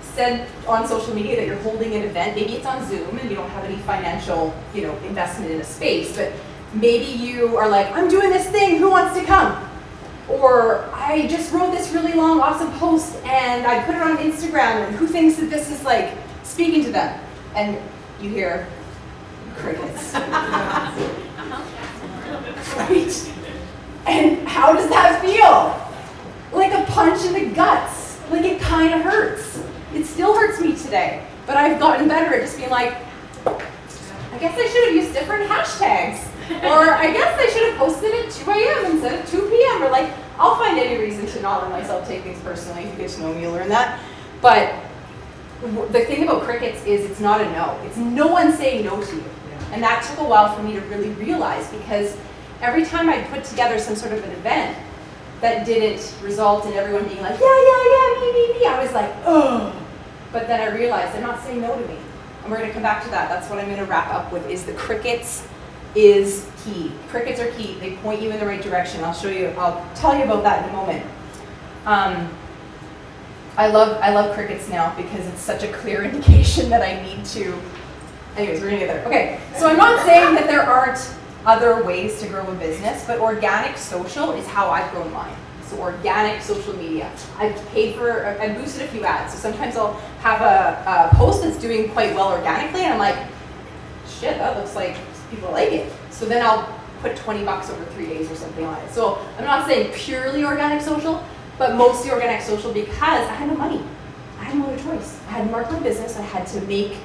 said 0.00 0.48
on 0.66 0.86
social 0.88 1.14
media 1.14 1.36
that 1.36 1.46
you're 1.46 1.56
holding 1.56 1.94
an 1.94 2.02
event, 2.02 2.34
maybe 2.34 2.54
it's 2.54 2.64
on 2.64 2.86
Zoom 2.88 3.18
and 3.18 3.28
you 3.28 3.36
don't 3.36 3.50
have 3.50 3.64
any 3.64 3.76
financial, 3.78 4.54
you 4.74 4.82
know, 4.82 4.96
investment 4.98 5.50
in 5.50 5.60
a 5.60 5.64
space, 5.64 6.16
but 6.16 6.32
maybe 6.72 7.04
you 7.04 7.56
are 7.58 7.68
like, 7.68 7.90
I'm 7.92 8.08
doing 8.08 8.30
this 8.30 8.48
thing, 8.48 8.78
who 8.78 8.90
wants 8.90 9.18
to 9.18 9.24
come? 9.24 9.65
Or 10.28 10.88
I 10.92 11.26
just 11.28 11.52
wrote 11.52 11.70
this 11.70 11.92
really 11.92 12.14
long, 12.14 12.40
awesome 12.40 12.72
post 12.78 13.16
and 13.24 13.66
I 13.66 13.82
put 13.84 13.94
it 13.94 14.02
on 14.02 14.16
Instagram 14.16 14.86
and 14.86 14.96
who 14.96 15.06
thinks 15.06 15.36
that 15.36 15.50
this 15.50 15.70
is 15.70 15.84
like 15.84 16.14
speaking 16.42 16.82
to 16.84 16.90
them? 16.92 17.20
And 17.54 17.78
you 18.20 18.30
hear 18.30 18.66
crickets. 19.56 20.14
right? 22.76 23.32
And 24.06 24.46
how 24.48 24.72
does 24.72 24.88
that 24.88 25.20
feel? 25.22 25.82
Like 26.56 26.72
a 26.72 26.90
punch 26.90 27.24
in 27.24 27.32
the 27.32 27.54
guts. 27.54 28.18
Like 28.30 28.44
it 28.44 28.60
kind 28.60 28.94
of 28.94 29.02
hurts. 29.02 29.62
It 29.94 30.04
still 30.04 30.34
hurts 30.34 30.60
me 30.60 30.74
today. 30.76 31.26
But 31.46 31.56
I've 31.56 31.78
gotten 31.78 32.08
better 32.08 32.34
at 32.34 32.42
just 32.42 32.56
being 32.56 32.70
like, 32.70 32.96
I 33.46 34.38
guess 34.38 34.58
I 34.58 34.66
should 34.66 34.84
have 34.88 34.94
used 34.94 35.12
different 35.12 35.48
hashtags. 35.48 36.26
Or 36.50 36.90
I 36.90 37.12
guess 37.12 37.38
I 37.38 37.48
should 37.52 37.70
have 37.70 37.78
posted 37.78 38.14
at 38.14 38.30
2 38.30 38.50
a.m. 38.50 38.92
instead 38.92 39.18
of 39.18 39.30
2 39.30 39.48
p.m. 39.48 39.82
Or 39.82 39.90
like, 39.90 40.12
I'll 40.38 40.56
find 40.56 40.78
any 40.78 41.00
reason 41.00 41.26
to 41.26 41.42
not 41.42 41.62
let 41.62 41.70
myself 41.72 42.06
take 42.06 42.22
things 42.22 42.40
personally. 42.42 42.84
If 42.84 42.92
you 42.92 42.98
get 42.98 43.10
to 43.10 43.20
know 43.20 43.34
me, 43.34 43.42
you'll 43.42 43.52
learn 43.52 43.68
that. 43.68 44.00
But 44.40 44.74
the 45.60 46.04
thing 46.04 46.22
about 46.22 46.42
crickets 46.42 46.84
is 46.84 47.10
it's 47.10 47.20
not 47.20 47.40
a 47.40 47.50
no. 47.52 47.80
It's 47.84 47.96
no 47.96 48.28
one 48.28 48.52
saying 48.52 48.84
no 48.84 49.02
to 49.02 49.16
you. 49.16 49.24
And 49.72 49.82
that 49.82 50.04
took 50.04 50.24
a 50.24 50.28
while 50.28 50.54
for 50.54 50.62
me 50.62 50.74
to 50.74 50.80
really 50.82 51.10
realize 51.10 51.68
because 51.70 52.16
every 52.60 52.84
time 52.84 53.08
I 53.08 53.22
put 53.24 53.44
together 53.44 53.78
some 53.78 53.96
sort 53.96 54.12
of 54.12 54.22
an 54.22 54.30
event 54.32 54.76
that 55.40 55.66
didn't 55.66 56.14
result 56.22 56.66
in 56.66 56.74
everyone 56.74 57.08
being 57.08 57.20
like, 57.20 57.38
yeah, 57.38 57.46
yeah, 57.46 57.84
yeah, 57.84 58.20
me, 58.20 58.32
me, 58.32 58.58
me, 58.58 58.66
I 58.66 58.80
was 58.82 58.92
like, 58.92 59.12
oh. 59.24 59.74
But 60.32 60.46
then 60.46 60.60
I 60.60 60.74
realized 60.74 61.14
they're 61.14 61.22
not 61.22 61.42
saying 61.42 61.60
no 61.60 61.74
to 61.74 61.88
me. 61.88 61.98
And 62.42 62.50
we're 62.50 62.58
going 62.58 62.68
to 62.68 62.74
come 62.74 62.82
back 62.82 63.02
to 63.04 63.10
that. 63.10 63.28
That's 63.28 63.50
what 63.50 63.58
I'm 63.58 63.66
going 63.66 63.78
to 63.78 63.84
wrap 63.86 64.12
up 64.14 64.32
with 64.32 64.48
is 64.48 64.64
the 64.64 64.72
crickets 64.74 65.46
is 65.96 66.48
key. 66.64 66.92
Crickets 67.08 67.40
are 67.40 67.50
key. 67.52 67.74
They 67.80 67.96
point 67.96 68.20
you 68.20 68.30
in 68.30 68.38
the 68.38 68.46
right 68.46 68.60
direction. 68.60 69.02
I'll 69.02 69.14
show 69.14 69.30
you, 69.30 69.46
I'll 69.58 69.84
tell 69.94 70.16
you 70.16 70.24
about 70.24 70.42
that 70.42 70.64
in 70.64 70.70
a 70.70 70.72
moment. 70.72 71.06
Um, 71.86 72.28
I 73.56 73.68
love, 73.68 73.98
I 74.02 74.12
love 74.12 74.34
crickets 74.34 74.68
now 74.68 74.94
because 74.96 75.26
it's 75.26 75.40
such 75.40 75.62
a 75.62 75.72
clear 75.72 76.02
indication 76.10 76.68
that 76.70 76.82
I 76.82 77.02
need 77.02 77.24
to. 77.26 77.58
Anyways, 78.36 78.60
we're 78.60 78.66
gonna 78.66 78.80
get 78.80 78.88
there. 78.88 79.06
Okay, 79.06 79.40
so 79.56 79.66
I'm 79.66 79.78
not 79.78 80.04
saying 80.04 80.34
that 80.34 80.46
there 80.46 80.62
aren't 80.62 81.14
other 81.46 81.82
ways 81.84 82.20
to 82.20 82.28
grow 82.28 82.46
a 82.46 82.54
business, 82.56 83.04
but 83.06 83.18
organic 83.18 83.78
social 83.78 84.32
is 84.32 84.46
how 84.46 84.68
I've 84.68 84.90
grown 84.92 85.10
mine. 85.12 85.34
So 85.62 85.78
organic 85.78 86.42
social 86.42 86.76
media. 86.76 87.10
I've 87.38 87.56
paid 87.68 87.94
for, 87.94 88.26
I 88.40 88.52
boosted 88.54 88.82
a 88.82 88.88
few 88.88 89.04
ads. 89.04 89.32
So 89.32 89.38
sometimes 89.38 89.76
I'll 89.76 89.94
have 90.20 90.42
a, 90.42 91.10
a 91.12 91.16
post 91.16 91.42
that's 91.42 91.58
doing 91.58 91.88
quite 91.90 92.14
well 92.14 92.30
organically, 92.32 92.82
and 92.82 92.92
I'm 92.92 92.98
like, 92.98 93.16
shit, 94.06 94.36
that 94.38 94.56
looks 94.56 94.76
like 94.76 94.96
people 95.30 95.50
like 95.50 95.72
it. 95.72 95.92
So 96.10 96.26
then 96.26 96.44
I'll 96.44 96.68
put 97.00 97.16
20 97.16 97.44
bucks 97.44 97.70
over 97.70 97.84
three 97.86 98.06
days 98.06 98.30
or 98.30 98.36
something 98.36 98.64
on 98.64 98.78
it. 98.82 98.90
So 98.90 99.18
I'm 99.38 99.44
not 99.44 99.66
saying 99.66 99.92
purely 99.92 100.44
organic 100.44 100.82
social, 100.82 101.24
but 101.58 101.76
mostly 101.76 102.10
organic 102.10 102.42
social 102.42 102.72
because 102.72 103.28
I 103.28 103.34
had 103.34 103.48
no 103.48 103.56
money. 103.56 103.82
I 104.38 104.44
had 104.44 104.58
no 104.58 104.66
other 104.66 104.82
choice. 104.82 105.20
I 105.28 105.32
had 105.32 105.44
to 105.44 105.50
market 105.50 105.72
my 105.72 105.80
business. 105.80 106.16
I 106.16 106.22
had 106.22 106.46
to 106.48 106.60
make 106.62 106.96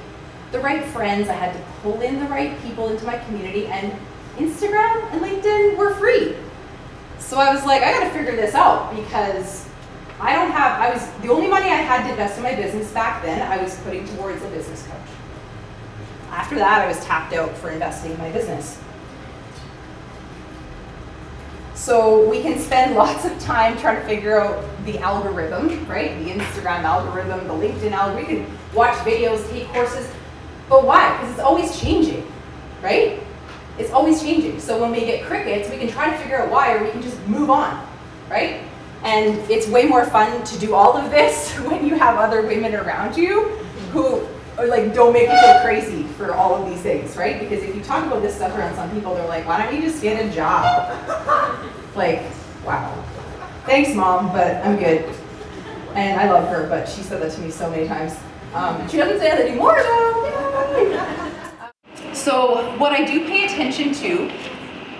the 0.50 0.60
right 0.60 0.84
friends. 0.84 1.28
I 1.28 1.34
had 1.34 1.52
to 1.52 1.60
pull 1.82 2.00
in 2.00 2.20
the 2.20 2.26
right 2.26 2.60
people 2.62 2.88
into 2.88 3.04
my 3.04 3.18
community. 3.18 3.66
And 3.66 3.92
Instagram 4.36 5.10
and 5.12 5.20
LinkedIn 5.20 5.76
were 5.76 5.94
free. 5.94 6.36
So 7.18 7.38
I 7.38 7.54
was 7.54 7.64
like, 7.64 7.82
I 7.82 7.92
gotta 7.92 8.10
figure 8.10 8.36
this 8.36 8.54
out 8.54 8.94
because 8.94 9.68
I 10.20 10.34
don't 10.34 10.50
have, 10.50 10.80
I 10.80 10.92
was, 10.92 11.06
the 11.22 11.28
only 11.28 11.48
money 11.48 11.66
I 11.66 11.76
had 11.76 12.04
to 12.04 12.10
invest 12.10 12.36
in 12.36 12.42
my 12.42 12.54
business 12.54 12.90
back 12.92 13.22
then, 13.22 13.40
I 13.50 13.62
was 13.62 13.76
putting 13.80 14.06
towards 14.16 14.42
a 14.42 14.48
business 14.48 14.86
coach. 14.86 14.96
After 16.32 16.54
that, 16.56 16.80
I 16.80 16.86
was 16.88 16.98
tapped 17.04 17.34
out 17.34 17.54
for 17.58 17.70
investing 17.70 18.12
in 18.12 18.18
my 18.18 18.32
business. 18.32 18.80
So 21.74 22.26
we 22.28 22.40
can 22.40 22.58
spend 22.58 22.94
lots 22.96 23.26
of 23.26 23.38
time 23.38 23.76
trying 23.76 24.00
to 24.00 24.06
figure 24.06 24.40
out 24.40 24.64
the 24.86 24.98
algorithm, 24.98 25.86
right? 25.86 26.18
The 26.24 26.30
Instagram 26.30 26.84
algorithm, 26.84 27.46
the 27.46 27.54
LinkedIn 27.54 27.92
algorithm. 27.92 28.16
We 28.16 28.44
can 28.44 28.58
watch 28.72 28.96
videos, 29.04 29.48
take 29.50 29.68
courses. 29.68 30.10
But 30.70 30.86
why? 30.86 31.18
Because 31.18 31.32
it's 31.32 31.40
always 31.40 31.78
changing, 31.78 32.26
right? 32.80 33.20
It's 33.78 33.90
always 33.90 34.22
changing. 34.22 34.58
So 34.58 34.80
when 34.80 34.90
we 34.90 35.00
get 35.00 35.24
crickets, 35.26 35.68
we 35.68 35.76
can 35.76 35.88
try 35.88 36.10
to 36.10 36.16
figure 36.16 36.40
out 36.40 36.50
why, 36.50 36.74
or 36.74 36.82
we 36.82 36.90
can 36.90 37.02
just 37.02 37.20
move 37.26 37.50
on, 37.50 37.86
right? 38.30 38.62
And 39.02 39.38
it's 39.50 39.68
way 39.68 39.84
more 39.84 40.06
fun 40.06 40.44
to 40.44 40.58
do 40.58 40.74
all 40.74 40.96
of 40.96 41.10
this 41.10 41.52
when 41.68 41.86
you 41.86 41.94
have 41.96 42.16
other 42.16 42.40
women 42.40 42.74
around 42.74 43.18
you 43.18 43.48
who 43.92 44.26
or 44.58 44.66
like 44.66 44.94
don't 44.94 45.12
make 45.12 45.28
me 45.28 45.40
feel 45.40 45.60
crazy 45.62 46.02
for 46.14 46.34
all 46.34 46.54
of 46.54 46.68
these 46.68 46.80
things, 46.80 47.16
right? 47.16 47.40
Because 47.40 47.62
if 47.62 47.74
you 47.74 47.82
talk 47.82 48.06
about 48.06 48.22
this 48.22 48.36
stuff 48.36 48.56
around 48.56 48.74
some 48.74 48.90
people, 48.90 49.14
they're 49.14 49.26
like, 49.26 49.46
why 49.46 49.64
don't 49.64 49.74
you 49.74 49.80
just 49.82 50.02
get 50.02 50.24
a 50.24 50.30
job? 50.30 50.90
like, 51.96 52.22
wow. 52.64 52.92
Thanks, 53.64 53.94
mom, 53.94 54.32
but 54.32 54.56
I'm 54.64 54.76
good. 54.78 55.04
And 55.94 56.20
I 56.20 56.30
love 56.30 56.48
her, 56.48 56.68
but 56.68 56.88
she 56.88 57.02
said 57.02 57.22
that 57.22 57.32
to 57.32 57.40
me 57.40 57.50
so 57.50 57.70
many 57.70 57.86
times. 57.86 58.16
Um, 58.54 58.86
she 58.88 58.96
doesn't 58.98 59.18
say 59.18 59.30
that 59.30 59.40
anymore 59.40 59.76
though. 59.82 60.12
so 62.12 62.76
what 62.78 62.92
I 62.92 63.04
do 63.04 63.26
pay 63.26 63.46
attention 63.46 63.94
to 63.94 64.30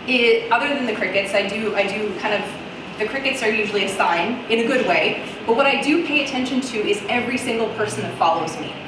is, 0.06 0.50
other 0.50 0.68
than 0.68 0.86
the 0.86 0.94
crickets, 0.94 1.34
I 1.34 1.46
do 1.48 1.74
I 1.74 1.86
do 1.86 2.18
kind 2.20 2.34
of 2.34 2.50
the 2.98 3.06
crickets 3.06 3.42
are 3.42 3.50
usually 3.50 3.84
a 3.84 3.88
sign 3.94 4.44
in 4.50 4.60
a 4.60 4.66
good 4.66 4.86
way. 4.86 5.26
But 5.46 5.56
what 5.56 5.66
I 5.66 5.82
do 5.82 6.06
pay 6.06 6.24
attention 6.24 6.60
to 6.60 6.78
is 6.78 7.02
every 7.08 7.36
single 7.36 7.68
person 7.74 8.02
that 8.02 8.16
follows 8.16 8.58
me 8.58 8.81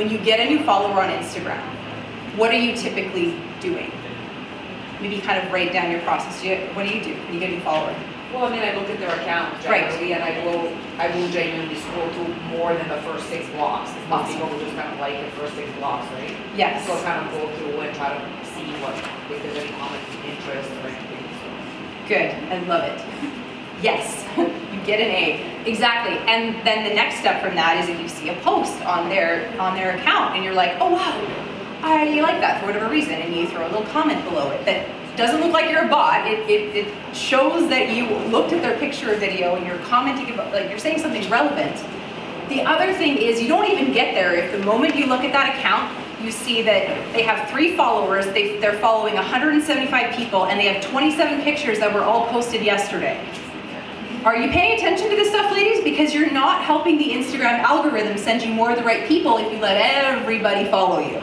when 0.00 0.08
you 0.08 0.16
get 0.16 0.40
a 0.40 0.46
new 0.46 0.64
follower 0.64 1.02
on 1.02 1.10
Instagram, 1.10 1.60
what 2.38 2.50
are 2.50 2.56
you 2.56 2.74
typically 2.74 3.36
doing? 3.60 3.92
Maybe 4.98 5.20
kind 5.20 5.44
of 5.44 5.52
write 5.52 5.74
down 5.74 5.90
your 5.90 6.00
process. 6.00 6.40
What 6.74 6.88
do 6.88 6.88
you 6.88 7.04
do 7.04 7.12
when 7.12 7.34
you 7.34 7.40
get 7.40 7.50
a 7.50 7.56
new 7.56 7.60
follower? 7.60 7.94
Well, 8.32 8.46
I 8.46 8.50
mean, 8.50 8.62
I 8.62 8.74
look 8.76 8.88
at 8.88 8.98
their 8.98 9.14
account 9.14 9.60
generally, 9.60 10.12
right. 10.12 10.22
and 10.22 10.24
I 10.24 10.42
will, 10.42 10.72
I 10.96 11.14
will 11.14 11.28
genuinely 11.28 11.74
scroll 11.74 12.08
through 12.16 12.32
more 12.48 12.72
than 12.72 12.88
the 12.88 12.96
first 13.02 13.28
six 13.28 13.46
blocks. 13.50 13.92
Most 14.08 14.32
people 14.32 14.48
will 14.48 14.60
just 14.60 14.74
kind 14.74 14.90
of 14.90 14.98
like 15.00 15.22
the 15.22 15.32
first 15.32 15.54
six 15.54 15.70
blocks, 15.76 16.10
right? 16.14 16.34
Yes. 16.56 16.86
So 16.86 16.96
I 16.96 17.02
kind 17.02 17.26
of 17.26 17.32
go 17.36 17.54
through 17.58 17.80
and 17.80 17.94
try 17.94 18.16
to 18.16 18.24
see 18.56 18.72
what, 18.80 18.96
if 19.28 19.42
there's 19.42 19.58
any 19.58 19.72
common 19.76 20.00
interest 20.24 20.70
or 20.80 20.88
anything. 20.88 21.28
So. 21.44 22.08
Good, 22.08 22.30
I 22.48 22.58
love 22.64 22.84
it. 22.88 23.44
Yes, 23.82 24.26
you 24.38 24.80
get 24.84 25.00
an 25.00 25.10
A. 25.10 25.62
Exactly. 25.66 26.16
And 26.26 26.54
then 26.66 26.88
the 26.88 26.94
next 26.94 27.20
step 27.20 27.42
from 27.42 27.54
that 27.54 27.82
is 27.82 27.88
if 27.88 28.00
you 28.00 28.08
see 28.08 28.28
a 28.30 28.36
post 28.40 28.80
on 28.84 29.08
their 29.08 29.48
on 29.60 29.74
their 29.74 29.96
account 29.96 30.34
and 30.36 30.44
you're 30.44 30.54
like, 30.54 30.76
oh 30.80 30.92
wow, 30.92 31.46
I 31.82 32.20
like 32.20 32.40
that 32.40 32.60
for 32.60 32.66
whatever 32.66 32.88
reason, 32.88 33.14
and 33.14 33.34
you 33.34 33.48
throw 33.48 33.66
a 33.66 33.70
little 33.70 33.86
comment 33.86 34.22
below 34.24 34.50
it 34.50 34.64
that 34.66 34.88
doesn't 35.16 35.40
look 35.40 35.52
like 35.52 35.70
you're 35.70 35.84
a 35.84 35.88
bot. 35.88 36.26
It, 36.26 36.48
it, 36.48 36.76
it 36.76 37.16
shows 37.16 37.68
that 37.68 37.94
you 37.94 38.08
looked 38.28 38.52
at 38.52 38.62
their 38.62 38.78
picture 38.78 39.12
or 39.12 39.16
video 39.16 39.56
and 39.56 39.66
you're 39.66 39.78
commenting 39.80 40.32
about 40.32 40.52
like 40.52 40.68
you're 40.68 40.78
saying 40.78 40.98
something 40.98 41.28
relevant. 41.28 41.76
The 42.48 42.62
other 42.62 42.92
thing 42.94 43.18
is 43.18 43.40
you 43.40 43.48
don't 43.48 43.70
even 43.70 43.92
get 43.92 44.14
there 44.14 44.34
if 44.34 44.50
the 44.52 44.64
moment 44.64 44.96
you 44.96 45.06
look 45.06 45.22
at 45.22 45.32
that 45.32 45.56
account, 45.56 45.96
you 46.22 46.30
see 46.30 46.62
that 46.62 47.12
they 47.12 47.22
have 47.22 47.48
three 47.48 47.76
followers, 47.76 48.26
they, 48.26 48.58
they're 48.58 48.78
following 48.78 49.14
175 49.14 50.14
people, 50.14 50.46
and 50.46 50.60
they 50.60 50.66
have 50.66 50.84
27 50.84 51.42
pictures 51.42 51.78
that 51.78 51.94
were 51.94 52.02
all 52.02 52.26
posted 52.28 52.62
yesterday. 52.62 53.24
Are 54.22 54.36
you 54.36 54.50
paying 54.50 54.76
attention 54.76 55.08
to 55.08 55.16
this 55.16 55.30
stuff, 55.30 55.50
ladies? 55.50 55.82
Because 55.82 56.12
you're 56.12 56.30
not 56.30 56.62
helping 56.62 56.98
the 56.98 57.08
Instagram 57.08 57.60
algorithm 57.60 58.18
send 58.18 58.42
you 58.42 58.52
more 58.52 58.70
of 58.70 58.76
the 58.76 58.84
right 58.84 59.08
people 59.08 59.38
if 59.38 59.50
you 59.50 59.58
let 59.58 59.78
everybody 59.78 60.70
follow 60.70 60.98
you. 60.98 61.22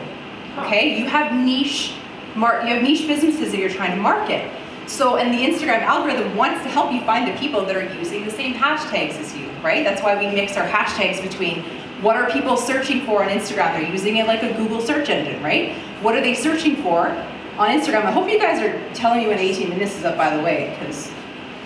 Okay? 0.58 0.98
You 0.98 1.06
have 1.06 1.32
niche 1.32 1.94
mar- 2.34 2.64
you 2.64 2.74
have 2.74 2.82
niche 2.82 3.08
businesses 3.08 3.52
that 3.52 3.60
you're 3.60 3.70
trying 3.70 3.92
to 3.92 4.02
market. 4.02 4.52
So, 4.88 5.18
and 5.18 5.32
the 5.32 5.46
Instagram 5.46 5.82
algorithm 5.82 6.36
wants 6.36 6.64
to 6.64 6.70
help 6.70 6.92
you 6.92 7.02
find 7.02 7.28
the 7.28 7.38
people 7.38 7.64
that 7.66 7.76
are 7.76 7.94
using 7.94 8.26
the 8.26 8.32
same 8.32 8.56
hashtags 8.56 9.20
as 9.20 9.36
you, 9.36 9.48
right? 9.62 9.84
That's 9.84 10.02
why 10.02 10.18
we 10.18 10.34
mix 10.34 10.58
our 10.58 10.68
hashtags 10.68 11.22
between 11.22 11.64
what 12.02 12.16
are 12.16 12.28
people 12.32 12.58
searching 12.58 13.06
for 13.06 13.24
on 13.24 13.30
Instagram? 13.30 13.74
They're 13.74 13.92
using 13.92 14.18
it 14.18 14.26
like 14.26 14.42
a 14.42 14.54
Google 14.54 14.82
search 14.82 15.10
engine, 15.10 15.44
right? 15.44 15.74
What 16.02 16.16
are 16.16 16.22
they 16.22 16.34
searching 16.34 16.78
for 16.78 17.10
on 17.58 17.70
Instagram? 17.70 18.06
I 18.06 18.12
hope 18.12 18.28
you 18.28 18.40
guys 18.40 18.60
are 18.60 18.94
telling 18.96 19.20
me 19.20 19.28
when 19.28 19.38
18 19.38 19.70
minutes 19.70 19.96
is 19.98 20.04
up, 20.04 20.18
by 20.18 20.36
the 20.36 20.42
way, 20.42 20.76
because 20.80 21.12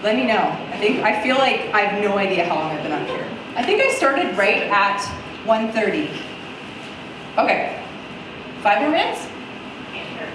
let 0.03 0.15
me 0.15 0.25
know. 0.25 0.39
I 0.71 0.77
think 0.77 1.03
I 1.03 1.21
feel 1.21 1.37
like 1.37 1.61
I 1.73 1.81
have 1.81 2.01
no 2.01 2.17
idea 2.17 2.45
how 2.45 2.55
long 2.55 2.71
I've 2.71 2.83
been 2.83 2.91
up 2.91 3.07
here. 3.07 3.27
I 3.55 3.63
think 3.63 3.81
I 3.81 3.93
started 3.93 4.35
right 4.37 4.63
at 4.63 4.99
1:30. 5.45 6.09
Okay. 7.37 7.77
Five 8.61 8.81
more 8.81 8.91
minutes? 8.91 9.27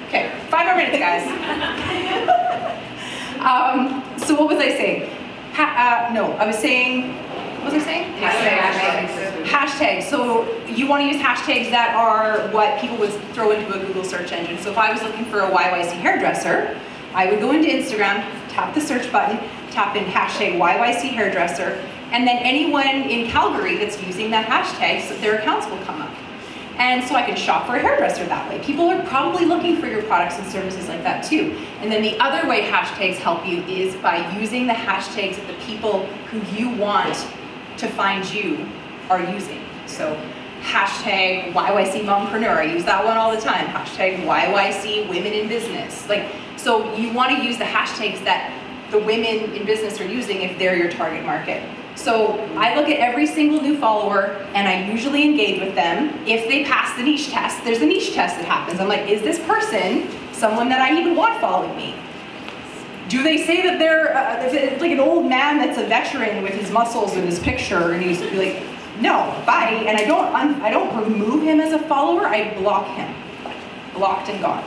Okay, 0.08 0.30
five 0.50 0.66
more 0.66 0.76
minutes, 0.76 0.99
guys. 0.99 1.26
um, 3.40 4.02
so 4.18 4.35
what 4.35 4.49
was 4.49 4.58
I 4.58 4.70
saying? 4.70 5.11
Ha- 5.52 6.08
uh, 6.11 6.14
no, 6.14 6.32
I 6.32 6.46
was 6.46 6.56
saying. 6.56 7.14
What 7.62 7.73
was 7.73 7.82
I 7.82 7.87
saying? 7.87 8.14
Hashtags. 8.20 9.44
Hashtags. 9.44 10.11
So 10.11 10.46
you 10.66 10.87
want 10.87 11.02
to 11.02 11.08
use 11.08 11.20
hashtags 11.20 11.70
that 11.70 11.96
are 11.96 12.49
what 12.52 12.78
people 12.80 12.96
would 12.99 13.11
throw 13.32 13.50
into 13.50 13.73
a 13.75 13.85
Google 13.85 14.04
search 14.04 14.30
engine. 14.30 14.58
So 14.58 14.70
if 14.70 14.78
I 14.78 14.92
was 14.92 15.02
looking 15.02 15.25
for 15.25 15.40
a 15.40 15.50
YYC 15.50 15.92
hairdresser, 15.92 16.78
I 17.12 17.28
would 17.30 17.40
go 17.40 17.50
into 17.52 17.68
Instagram, 17.68 18.25
tap 18.49 18.75
the 18.75 18.80
search 18.80 19.11
button, 19.11 19.38
tap 19.76 19.95
in 19.95 20.04
hashtag 20.06 20.56
YYC 20.56 21.11
hairdresser, 21.11 21.78
and 22.11 22.26
then 22.26 22.38
anyone 22.38 22.87
in 22.87 23.30
Calgary 23.30 23.76
that's 23.76 24.02
using 24.02 24.30
that 24.30 24.47
hashtag, 24.47 25.06
so 25.06 25.14
their 25.18 25.38
accounts 25.38 25.66
will 25.66 25.85
come 25.85 26.00
up. 26.00 26.11
And 26.78 27.06
so 27.06 27.14
I 27.14 27.23
can 27.23 27.37
shop 27.37 27.66
for 27.66 27.76
a 27.76 27.78
hairdresser 27.78 28.25
that 28.26 28.49
way. 28.49 28.59
People 28.61 28.88
are 28.88 29.02
probably 29.04 29.45
looking 29.45 29.76
for 29.78 29.87
your 29.87 30.02
products 30.04 30.38
and 30.38 30.47
services 30.47 30.88
like 30.88 31.02
that 31.02 31.25
too. 31.25 31.56
And 31.80 31.92
then 31.92 32.02
the 32.02 32.18
other 32.21 32.49
way 32.49 32.62
hashtags 32.62 33.16
help 33.16 33.47
you 33.47 33.62
is 33.64 33.95
by 33.97 34.30
using 34.38 34.66
the 34.66 34.73
hashtags 34.73 35.37
that 35.37 35.47
the 35.47 35.64
people 35.64 36.06
who 36.30 36.40
you 36.56 36.71
want 36.71 37.14
to 37.76 37.87
find 37.87 38.30
you 38.30 38.66
are 39.11 39.23
using. 39.33 39.61
So 39.87 40.18
hashtag 40.62 41.52
YYC 41.52 42.04
mompreneur, 42.04 42.56
I 42.56 42.64
use 42.64 42.85
that 42.85 43.04
one 43.04 43.16
all 43.16 43.30
the 43.30 43.40
time. 43.40 43.66
Hashtag 43.66 44.25
YYC 44.25 45.09
women 45.09 45.33
in 45.33 45.49
business. 45.49 46.06
Like 46.09 46.30
so 46.56 46.95
you 46.95 47.12
want 47.12 47.37
to 47.37 47.42
use 47.42 47.56
the 47.59 47.64
hashtags 47.64 48.23
that 48.25 48.52
the 48.90 48.98
women 48.98 49.52
in 49.52 49.66
business 49.66 50.00
are 50.00 50.06
using 50.06 50.42
if 50.42 50.58
they're 50.58 50.76
your 50.76 50.90
target 50.90 51.24
market. 51.24 51.62
So 51.96 52.38
I 52.56 52.74
look 52.76 52.88
at 52.88 52.98
every 52.98 53.26
single 53.26 53.60
new 53.60 53.78
follower 53.78 54.46
and 54.54 54.68
I 54.68 54.90
usually 54.90 55.24
engage 55.24 55.60
with 55.60 55.74
them. 55.74 56.14
If 56.26 56.46
they 56.46 56.64
pass 56.64 56.96
the 56.96 57.02
niche 57.02 57.30
test, 57.30 57.64
there's 57.64 57.80
a 57.80 57.86
niche 57.86 58.12
test 58.12 58.36
that 58.36 58.44
happens. 58.44 58.80
I'm 58.80 58.88
like, 58.88 59.08
is 59.08 59.22
this 59.22 59.38
person 59.40 60.08
someone 60.32 60.68
that 60.68 60.80
I 60.80 60.98
even 60.98 61.16
want 61.16 61.40
following 61.40 61.74
me? 61.76 61.94
Do 63.08 63.22
they 63.22 63.38
say 63.38 63.62
that 63.62 63.78
they're 63.78 64.16
uh, 64.16 64.80
like 64.80 64.90
an 64.90 65.00
old 65.00 65.26
man 65.26 65.58
that's 65.58 65.78
a 65.78 65.86
veteran 65.86 66.42
with 66.42 66.52
his 66.52 66.70
muscles 66.70 67.16
in 67.16 67.24
his 67.24 67.38
picture 67.38 67.92
and 67.92 68.02
he's 68.02 68.20
like, 68.32 68.62
no, 69.00 69.42
bye. 69.46 69.84
And 69.86 69.96
I 69.96 70.04
don't, 70.04 70.34
I 70.62 70.70
don't 70.70 71.02
remove 71.02 71.42
him 71.42 71.60
as 71.60 71.72
a 71.72 71.78
follower. 71.78 72.26
I 72.26 72.54
block 72.58 72.86
him, 72.88 73.14
blocked 73.94 74.28
and 74.28 74.40
gone. 74.40 74.64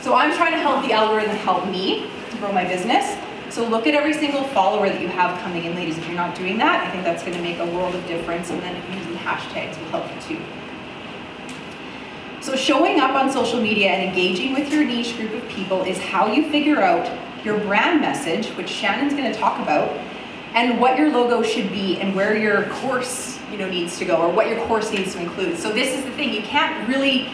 So 0.00 0.14
I'm 0.14 0.34
trying 0.36 0.52
to 0.52 0.58
help 0.58 0.84
the 0.84 0.92
algorithm 0.92 1.36
help 1.36 1.66
me 1.68 2.10
grow 2.38 2.52
my 2.52 2.64
business. 2.64 3.16
So 3.56 3.66
look 3.66 3.86
at 3.86 3.94
every 3.94 4.12
single 4.12 4.44
follower 4.48 4.86
that 4.86 5.00
you 5.00 5.08
have 5.08 5.40
coming 5.40 5.64
in, 5.64 5.74
ladies. 5.74 5.96
If 5.96 6.06
you're 6.06 6.14
not 6.14 6.36
doing 6.36 6.58
that, 6.58 6.86
I 6.86 6.90
think 6.90 7.04
that's 7.04 7.22
going 7.22 7.38
to 7.38 7.42
make 7.42 7.58
a 7.58 7.64
world 7.64 7.94
of 7.94 8.06
difference. 8.06 8.50
And 8.50 8.60
then 8.60 8.76
using 8.92 9.14
hashtags 9.14 9.78
will 9.78 9.98
help 9.98 10.04
you 10.14 10.36
too. 10.36 10.44
So 12.42 12.54
showing 12.54 13.00
up 13.00 13.12
on 13.12 13.32
social 13.32 13.58
media 13.58 13.92
and 13.92 14.10
engaging 14.10 14.52
with 14.52 14.70
your 14.70 14.84
niche 14.84 15.16
group 15.16 15.32
of 15.32 15.48
people 15.48 15.84
is 15.84 15.96
how 15.96 16.26
you 16.30 16.50
figure 16.50 16.82
out 16.82 17.10
your 17.46 17.58
brand 17.60 18.02
message, 18.02 18.48
which 18.58 18.68
Shannon's 18.68 19.14
going 19.14 19.32
to 19.32 19.38
talk 19.38 19.58
about, 19.62 19.88
and 20.52 20.78
what 20.78 20.98
your 20.98 21.10
logo 21.10 21.42
should 21.42 21.70
be 21.70 21.96
and 21.96 22.14
where 22.14 22.36
your 22.36 22.64
course, 22.64 23.38
you 23.50 23.56
know, 23.56 23.70
needs 23.70 23.96
to 24.00 24.04
go 24.04 24.16
or 24.16 24.28
what 24.30 24.50
your 24.50 24.62
course 24.66 24.92
needs 24.92 25.14
to 25.14 25.20
include. 25.22 25.56
So 25.56 25.72
this 25.72 25.96
is 25.96 26.04
the 26.04 26.10
thing, 26.10 26.34
you 26.34 26.42
can't 26.42 26.86
really, 26.90 27.30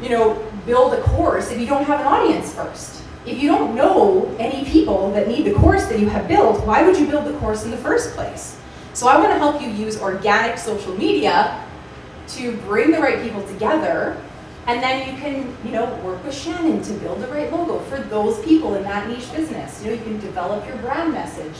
you 0.00 0.08
know, 0.08 0.40
build 0.66 0.94
a 0.94 1.02
course 1.02 1.50
if 1.50 1.58
you 1.58 1.66
don't 1.66 1.82
have 1.86 1.98
an 1.98 2.06
audience 2.06 2.54
first. 2.54 3.02
If 3.24 3.40
you 3.40 3.48
don't 3.48 3.74
know 3.74 4.34
any 4.38 4.64
people 4.64 5.12
that 5.12 5.28
need 5.28 5.44
the 5.44 5.54
course 5.54 5.86
that 5.86 6.00
you 6.00 6.08
have 6.08 6.26
built, 6.26 6.66
why 6.66 6.82
would 6.82 6.98
you 6.98 7.06
build 7.06 7.26
the 7.26 7.38
course 7.38 7.64
in 7.64 7.70
the 7.70 7.76
first 7.76 8.14
place? 8.14 8.58
So 8.94 9.06
I 9.06 9.16
want 9.16 9.30
to 9.30 9.38
help 9.38 9.62
you 9.62 9.68
use 9.68 10.00
organic 10.00 10.58
social 10.58 10.96
media 10.96 11.64
to 12.28 12.56
bring 12.58 12.90
the 12.90 12.98
right 12.98 13.22
people 13.22 13.42
together 13.46 14.20
and 14.66 14.80
then 14.80 15.12
you 15.12 15.20
can, 15.20 15.56
you 15.64 15.72
know, 15.72 15.92
work 16.04 16.24
with 16.24 16.34
Shannon 16.34 16.82
to 16.82 16.92
build 16.94 17.20
the 17.20 17.26
right 17.28 17.52
logo 17.52 17.80
for 17.80 17.98
those 17.98 18.42
people 18.44 18.76
in 18.76 18.84
that 18.84 19.08
niche 19.08 19.32
business. 19.32 19.82
You 19.82 19.90
know, 19.90 19.96
you 19.96 20.02
can 20.02 20.20
develop 20.20 20.66
your 20.66 20.76
brand 20.76 21.12
message. 21.12 21.56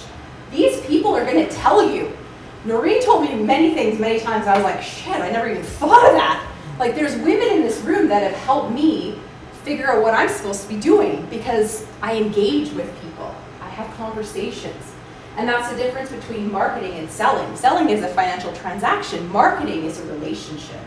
These 0.52 0.80
people 0.82 1.14
are 1.16 1.24
going 1.24 1.46
to 1.46 1.52
tell 1.52 1.90
you. 1.90 2.16
Noreen 2.64 3.02
told 3.02 3.24
me 3.24 3.34
many 3.34 3.74
things 3.74 3.98
many 3.98 4.20
times. 4.20 4.46
I 4.46 4.54
was 4.54 4.62
like, 4.62 4.82
shit, 4.82 5.16
I 5.16 5.30
never 5.32 5.50
even 5.50 5.64
thought 5.64 6.06
of 6.06 6.12
that. 6.14 6.48
Like, 6.78 6.94
there's 6.94 7.16
women 7.16 7.48
in 7.50 7.62
this 7.62 7.80
room 7.80 8.06
that 8.08 8.22
have 8.22 8.40
helped 8.42 8.72
me 8.72 9.18
figure 9.64 9.90
out 9.90 10.02
what 10.02 10.14
I'm 10.14 10.28
supposed 10.28 10.62
to 10.62 10.68
be 10.68 10.80
doing 10.80 11.26
because 11.26 11.86
I 12.00 12.16
engage 12.16 12.70
with 12.72 12.92
people. 13.00 13.34
I 13.60 13.68
have 13.68 13.94
conversations. 13.96 14.92
And 15.36 15.48
that's 15.48 15.70
the 15.70 15.76
difference 15.76 16.10
between 16.10 16.52
marketing 16.52 16.94
and 16.94 17.10
selling. 17.10 17.56
Selling 17.56 17.88
is 17.88 18.02
a 18.02 18.08
financial 18.08 18.52
transaction, 18.52 19.30
marketing 19.32 19.84
is 19.84 19.98
a 20.00 20.04
relationship. 20.12 20.80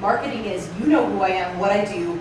Marketing 0.00 0.44
is 0.46 0.68
you 0.80 0.86
know 0.86 1.06
who 1.08 1.22
I 1.22 1.28
am, 1.28 1.58
what 1.58 1.70
I 1.70 1.84
do. 1.84 2.18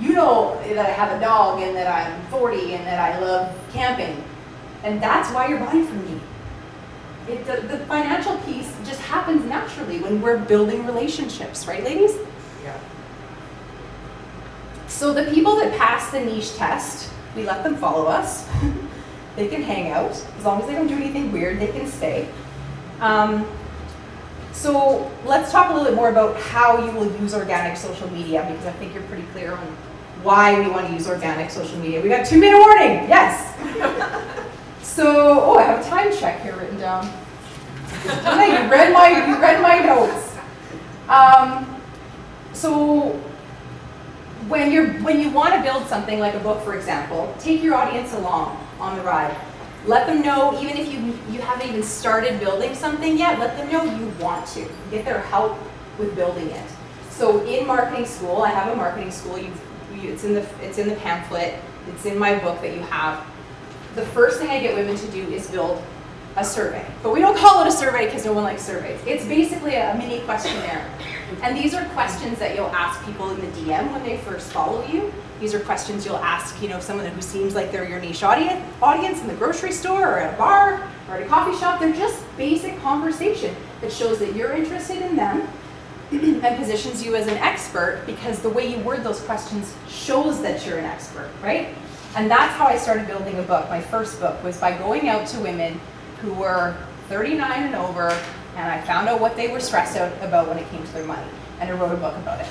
You 0.00 0.12
know 0.12 0.60
that 0.64 0.86
I 0.86 0.90
have 0.90 1.16
a 1.16 1.20
dog 1.20 1.60
and 1.60 1.74
that 1.76 1.88
I'm 1.88 2.24
40 2.26 2.74
and 2.74 2.86
that 2.86 3.00
I 3.00 3.18
love 3.18 3.56
camping. 3.72 4.22
And 4.84 5.02
that's 5.02 5.32
why 5.32 5.48
you're 5.48 5.58
buying 5.58 5.86
from 5.86 6.04
me. 6.04 6.20
It, 7.28 7.44
the, 7.46 7.66
the 7.66 7.78
financial 7.86 8.36
piece 8.38 8.72
just 8.84 9.00
happens 9.00 9.44
naturally 9.46 9.98
when 9.98 10.20
we're 10.20 10.38
building 10.38 10.86
relationships, 10.86 11.66
right, 11.66 11.82
ladies? 11.82 12.16
So 14.94 15.12
the 15.12 15.24
people 15.24 15.56
that 15.56 15.76
pass 15.76 16.12
the 16.12 16.20
niche 16.20 16.54
test, 16.54 17.10
we 17.34 17.42
let 17.42 17.64
them 17.64 17.74
follow 17.76 18.06
us. 18.06 18.48
they 19.36 19.48
can 19.48 19.60
hang 19.60 19.90
out. 19.90 20.12
As 20.12 20.44
long 20.44 20.60
as 20.60 20.68
they 20.68 20.74
don't 20.74 20.86
do 20.86 20.94
anything 20.94 21.32
weird, 21.32 21.58
they 21.58 21.66
can 21.66 21.88
stay. 21.88 22.28
Um, 23.00 23.44
so 24.52 25.10
let's 25.24 25.50
talk 25.50 25.70
a 25.70 25.72
little 25.72 25.88
bit 25.88 25.96
more 25.96 26.10
about 26.10 26.36
how 26.36 26.86
you 26.86 26.92
will 26.92 27.10
use 27.20 27.34
organic 27.34 27.76
social 27.76 28.08
media 28.12 28.46
because 28.48 28.66
I 28.66 28.72
think 28.74 28.94
you're 28.94 29.02
pretty 29.02 29.24
clear 29.32 29.54
on 29.54 29.66
why 30.22 30.60
we 30.60 30.70
want 30.70 30.86
to 30.86 30.92
use 30.92 31.08
organic 31.08 31.50
social 31.50 31.76
media. 31.80 32.00
We 32.00 32.08
got 32.08 32.24
two 32.24 32.38
minute 32.38 32.60
warning, 32.60 33.08
yes. 33.08 33.52
so, 34.86 35.40
oh, 35.40 35.58
I 35.58 35.62
have 35.64 35.84
a 35.84 35.90
time 35.90 36.16
check 36.16 36.40
here 36.40 36.54
written 36.54 36.78
down. 36.78 37.04
you 38.04 38.70
read 38.70 38.92
my 38.92 39.26
you 39.26 39.40
read 39.40 39.60
my 39.60 39.80
notes. 39.80 40.36
Um, 41.08 41.82
so 42.52 43.20
when 44.48 44.70
you're 44.70 44.92
when 45.02 45.20
you 45.20 45.30
want 45.30 45.54
to 45.54 45.62
build 45.62 45.86
something 45.86 46.18
like 46.18 46.34
a 46.34 46.40
book, 46.40 46.62
for 46.62 46.74
example, 46.74 47.34
take 47.38 47.62
your 47.62 47.74
audience 47.74 48.12
along 48.14 48.64
on 48.78 48.96
the 48.96 49.02
ride. 49.02 49.34
Let 49.86 50.06
them 50.06 50.22
know, 50.22 50.58
even 50.62 50.78
if 50.78 50.90
you, 50.90 50.98
you 51.30 51.42
haven't 51.42 51.68
even 51.68 51.82
started 51.82 52.40
building 52.40 52.74
something 52.74 53.18
yet, 53.18 53.38
let 53.38 53.56
them 53.56 53.70
know 53.70 53.84
you 53.84 54.08
want 54.18 54.46
to. 54.48 54.66
Get 54.90 55.04
their 55.04 55.20
help 55.20 55.58
with 55.98 56.16
building 56.16 56.48
it. 56.48 56.66
So 57.10 57.44
in 57.44 57.66
marketing 57.66 58.06
school, 58.06 58.42
I 58.42 58.48
have 58.48 58.72
a 58.72 58.76
marketing 58.76 59.10
school, 59.10 59.38
you, 59.38 59.52
it's, 60.02 60.24
in 60.24 60.32
the, 60.34 60.46
it's 60.62 60.78
in 60.78 60.88
the 60.88 60.96
pamphlet, 60.96 61.54
it's 61.88 62.06
in 62.06 62.18
my 62.18 62.38
book 62.38 62.62
that 62.62 62.74
you 62.74 62.80
have. 62.80 63.24
The 63.94 64.06
first 64.06 64.38
thing 64.38 64.48
I 64.48 64.58
get 64.58 64.74
women 64.74 64.96
to 64.96 65.06
do 65.08 65.22
is 65.24 65.48
build 65.50 65.82
a 66.36 66.44
survey. 66.44 66.84
But 67.02 67.12
we 67.12 67.20
don't 67.20 67.36
call 67.36 67.62
it 67.62 67.68
a 67.68 67.72
survey 67.72 68.06
because 68.06 68.24
no 68.24 68.32
one 68.32 68.42
likes 68.42 68.62
surveys. 68.62 68.98
It's 69.06 69.26
basically 69.26 69.74
a 69.74 69.94
mini 69.96 70.20
questionnaire. 70.20 70.90
And 71.42 71.56
these 71.56 71.74
are 71.74 71.84
questions 71.90 72.38
that 72.38 72.54
you'll 72.54 72.66
ask 72.68 73.04
people 73.04 73.30
in 73.30 73.40
the 73.40 73.46
DM 73.58 73.90
when 73.92 74.02
they 74.02 74.18
first 74.18 74.52
follow 74.52 74.86
you. 74.86 75.12
These 75.40 75.54
are 75.54 75.60
questions 75.60 76.06
you'll 76.06 76.16
ask, 76.16 76.60
you 76.62 76.68
know, 76.68 76.80
someone 76.80 77.06
who 77.06 77.20
seems 77.20 77.54
like 77.54 77.72
they're 77.72 77.88
your 77.88 78.00
niche 78.00 78.22
audience, 78.22 78.64
audience 78.80 79.20
in 79.20 79.26
the 79.26 79.34
grocery 79.34 79.72
store 79.72 80.02
or 80.02 80.18
at 80.18 80.34
a 80.34 80.38
bar 80.38 80.88
or 81.08 81.16
at 81.16 81.22
a 81.22 81.26
coffee 81.26 81.56
shop. 81.58 81.80
They're 81.80 81.92
just 81.92 82.24
basic 82.36 82.78
conversation 82.80 83.54
that 83.80 83.92
shows 83.92 84.18
that 84.20 84.34
you're 84.34 84.52
interested 84.52 85.02
in 85.02 85.16
them 85.16 85.48
and 86.12 86.56
positions 86.56 87.04
you 87.04 87.16
as 87.16 87.26
an 87.26 87.36
expert 87.38 88.02
because 88.06 88.40
the 88.40 88.48
way 88.48 88.70
you 88.70 88.78
word 88.84 89.02
those 89.02 89.20
questions 89.20 89.74
shows 89.88 90.40
that 90.42 90.64
you're 90.66 90.78
an 90.78 90.84
expert, 90.84 91.28
right? 91.42 91.74
And 92.16 92.30
that's 92.30 92.54
how 92.54 92.66
I 92.66 92.76
started 92.76 93.06
building 93.06 93.38
a 93.38 93.42
book. 93.42 93.68
My 93.68 93.80
first 93.80 94.20
book 94.20 94.42
was 94.44 94.56
by 94.58 94.76
going 94.78 95.08
out 95.08 95.26
to 95.28 95.40
women 95.40 95.80
who 96.20 96.32
were 96.34 96.76
39 97.08 97.64
and 97.64 97.74
over, 97.74 98.16
and 98.56 98.70
I 98.70 98.80
found 98.82 99.08
out 99.08 99.20
what 99.20 99.36
they 99.36 99.48
were 99.48 99.60
stressed 99.60 99.96
out 99.96 100.12
about 100.22 100.48
when 100.48 100.58
it 100.58 100.68
came 100.70 100.84
to 100.84 100.92
their 100.92 101.04
money, 101.04 101.28
and 101.60 101.70
I 101.70 101.72
wrote 101.72 101.92
a 101.92 101.96
book 101.96 102.16
about 102.16 102.40
it. 102.40 102.46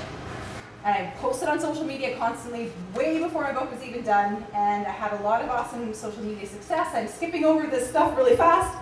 And 0.86 1.08
I 1.08 1.12
posted 1.18 1.48
on 1.48 1.60
social 1.60 1.86
media 1.86 2.18
constantly, 2.18 2.72
way 2.94 3.20
before 3.20 3.44
my 3.44 3.54
book 3.54 3.72
was 3.72 3.82
even 3.84 4.04
done, 4.04 4.46
and 4.54 4.86
I 4.86 4.92
had 4.92 5.14
a 5.14 5.24
lot 5.24 5.42
of 5.42 5.50
awesome 5.50 5.94
social 5.94 6.22
media 6.22 6.46
success. 6.46 6.94
I'm 6.94 7.08
skipping 7.08 7.46
over 7.46 7.68
this 7.68 7.90
stuff 7.90 8.18
really 8.18 8.36
fast. 8.36 8.78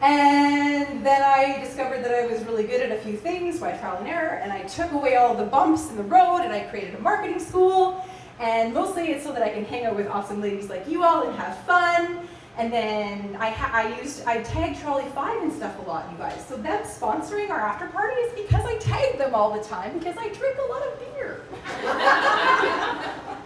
And 0.00 1.04
then 1.04 1.22
I 1.22 1.58
discovered 1.64 2.04
that 2.04 2.14
I 2.14 2.26
was 2.26 2.44
really 2.44 2.64
good 2.64 2.80
at 2.80 2.92
a 2.92 3.00
few 3.00 3.16
things 3.16 3.58
by 3.58 3.72
trial 3.72 3.96
and 3.96 4.06
error, 4.06 4.36
and 4.36 4.52
I 4.52 4.62
took 4.62 4.92
away 4.92 5.16
all 5.16 5.34
the 5.34 5.44
bumps 5.44 5.88
in 5.90 5.96
the 5.96 6.04
road, 6.04 6.42
and 6.42 6.52
I 6.52 6.60
created 6.60 6.94
a 6.94 7.00
marketing 7.00 7.40
school. 7.40 8.04
And 8.38 8.72
mostly 8.72 9.08
it's 9.08 9.24
so 9.24 9.32
that 9.32 9.42
I 9.42 9.48
can 9.48 9.64
hang 9.64 9.86
out 9.86 9.96
with 9.96 10.06
awesome 10.06 10.40
ladies 10.40 10.70
like 10.70 10.86
you 10.86 11.02
all 11.02 11.26
and 11.28 11.36
have 11.36 11.58
fun 11.64 12.28
and 12.58 12.72
then 12.72 13.36
I, 13.38 13.54
I 13.72 14.00
used, 14.00 14.24
I 14.26 14.42
tagged 14.42 14.80
Trolley 14.80 15.04
5 15.14 15.42
and 15.44 15.52
stuff 15.52 15.78
a 15.78 15.82
lot, 15.82 16.10
you 16.10 16.18
guys. 16.18 16.44
So 16.48 16.56
them 16.56 16.82
sponsoring 16.82 17.50
our 17.50 17.60
after 17.60 17.86
party 17.86 18.16
is 18.16 18.32
because 18.32 18.64
I 18.64 18.76
tag 18.78 19.16
them 19.16 19.32
all 19.32 19.56
the 19.56 19.62
time 19.62 19.96
because 19.96 20.16
I 20.18 20.28
drink 20.30 20.58
a 20.58 20.72
lot 20.72 20.82
of 20.82 20.98
beer. 20.98 21.40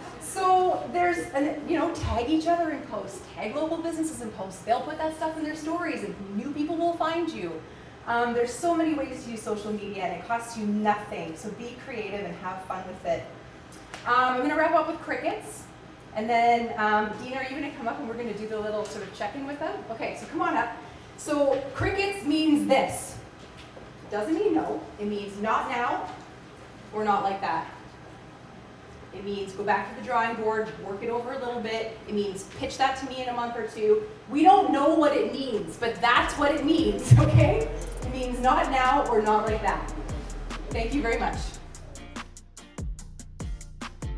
so 0.22 0.88
there's, 0.94 1.18
an, 1.34 1.60
you 1.68 1.78
know, 1.78 1.94
tag 1.94 2.30
each 2.30 2.46
other 2.46 2.70
in 2.70 2.80
posts, 2.84 3.20
tag 3.34 3.54
local 3.54 3.76
businesses 3.76 4.22
in 4.22 4.30
posts. 4.30 4.62
They'll 4.62 4.80
put 4.80 4.96
that 4.96 5.14
stuff 5.16 5.36
in 5.36 5.44
their 5.44 5.56
stories 5.56 6.04
and 6.04 6.14
new 6.34 6.50
people 6.50 6.78
will 6.78 6.96
find 6.96 7.30
you. 7.30 7.60
Um, 8.06 8.32
there's 8.32 8.52
so 8.52 8.74
many 8.74 8.94
ways 8.94 9.24
to 9.24 9.30
use 9.30 9.42
social 9.42 9.72
media 9.72 10.04
and 10.04 10.22
it 10.22 10.26
costs 10.26 10.56
you 10.56 10.64
nothing. 10.64 11.36
So 11.36 11.50
be 11.50 11.76
creative 11.84 12.24
and 12.24 12.34
have 12.36 12.64
fun 12.64 12.82
with 12.88 13.04
it. 13.04 13.24
Um, 14.06 14.14
I'm 14.14 14.36
going 14.38 14.48
to 14.48 14.56
wrap 14.56 14.74
up 14.74 14.88
with 14.88 14.98
crickets. 15.02 15.64
And 16.14 16.28
then, 16.28 16.74
um, 16.78 17.10
Dina, 17.22 17.36
are 17.36 17.42
you 17.44 17.50
going 17.50 17.70
to 17.70 17.76
come 17.76 17.88
up 17.88 17.98
and 17.98 18.08
we're 18.08 18.14
going 18.14 18.32
to 18.32 18.38
do 18.38 18.46
the 18.46 18.58
little 18.58 18.84
sort 18.84 19.04
of 19.04 19.14
check-in 19.16 19.46
with 19.46 19.58
them? 19.58 19.74
Okay, 19.90 20.16
so 20.20 20.26
come 20.26 20.42
on 20.42 20.56
up. 20.56 20.70
So 21.16 21.62
crickets 21.74 22.24
means 22.26 22.68
this. 22.68 23.16
Doesn't 24.10 24.34
mean 24.34 24.54
no. 24.54 24.80
It 25.00 25.06
means 25.06 25.40
not 25.40 25.70
now 25.70 26.08
or 26.92 27.04
not 27.04 27.22
like 27.22 27.40
that. 27.40 27.66
It 29.14 29.24
means 29.24 29.52
go 29.52 29.62
back 29.62 29.94
to 29.94 30.00
the 30.00 30.06
drawing 30.06 30.36
board, 30.36 30.68
work 30.84 31.02
it 31.02 31.10
over 31.10 31.32
a 31.32 31.38
little 31.38 31.60
bit. 31.60 31.98
It 32.08 32.14
means 32.14 32.44
pitch 32.58 32.78
that 32.78 32.98
to 32.98 33.06
me 33.06 33.22
in 33.22 33.28
a 33.28 33.32
month 33.32 33.56
or 33.56 33.66
two. 33.66 34.02
We 34.30 34.42
don't 34.42 34.72
know 34.72 34.94
what 34.94 35.14
it 35.14 35.32
means, 35.32 35.76
but 35.76 36.00
that's 36.00 36.34
what 36.38 36.54
it 36.54 36.64
means, 36.64 37.12
okay? 37.18 37.68
It 38.02 38.12
means 38.12 38.40
not 38.40 38.70
now 38.70 39.06
or 39.08 39.20
not 39.20 39.46
like 39.46 39.60
that. 39.62 39.92
Thank 40.70 40.94
you 40.94 41.02
very 41.02 41.18
much. 41.18 41.36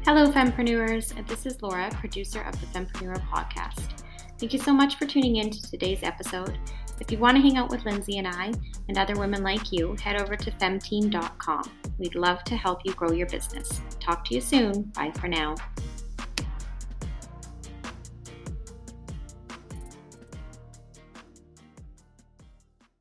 Hello, 0.07 0.31
Fempreneurs. 0.31 1.15
This 1.27 1.47
is 1.47 1.63
Laura, 1.63 1.89
producer 1.93 2.43
of 2.43 2.61
the 2.61 2.67
Fempreneur 2.67 3.19
podcast. 3.27 4.03
Thank 4.39 4.53
you 4.53 4.59
so 4.59 4.71
much 4.71 4.97
for 4.97 5.07
tuning 5.07 5.37
in 5.37 5.49
to 5.49 5.63
today's 5.63 6.03
episode. 6.03 6.59
If 7.01 7.11
you 7.11 7.17
want 7.17 7.39
to 7.39 7.43
hang 7.43 7.57
out 7.57 7.71
with 7.71 7.87
Lindsay 7.87 8.19
and 8.19 8.29
I 8.29 8.53
and 8.89 8.99
other 8.99 9.17
women 9.17 9.43
like 9.43 9.73
you, 9.73 9.97
head 9.99 10.21
over 10.21 10.37
to 10.37 10.51
femteam.com. 10.51 11.71
We'd 11.97 12.17
love 12.17 12.45
to 12.45 12.55
help 12.55 12.81
you 12.85 12.93
grow 12.93 13.13
your 13.13 13.29
business. 13.29 13.81
Talk 13.99 14.27
to 14.27 14.35
you 14.35 14.43
soon. 14.43 14.83
Bye 14.95 15.11
for 15.13 15.27
now. 15.27 15.55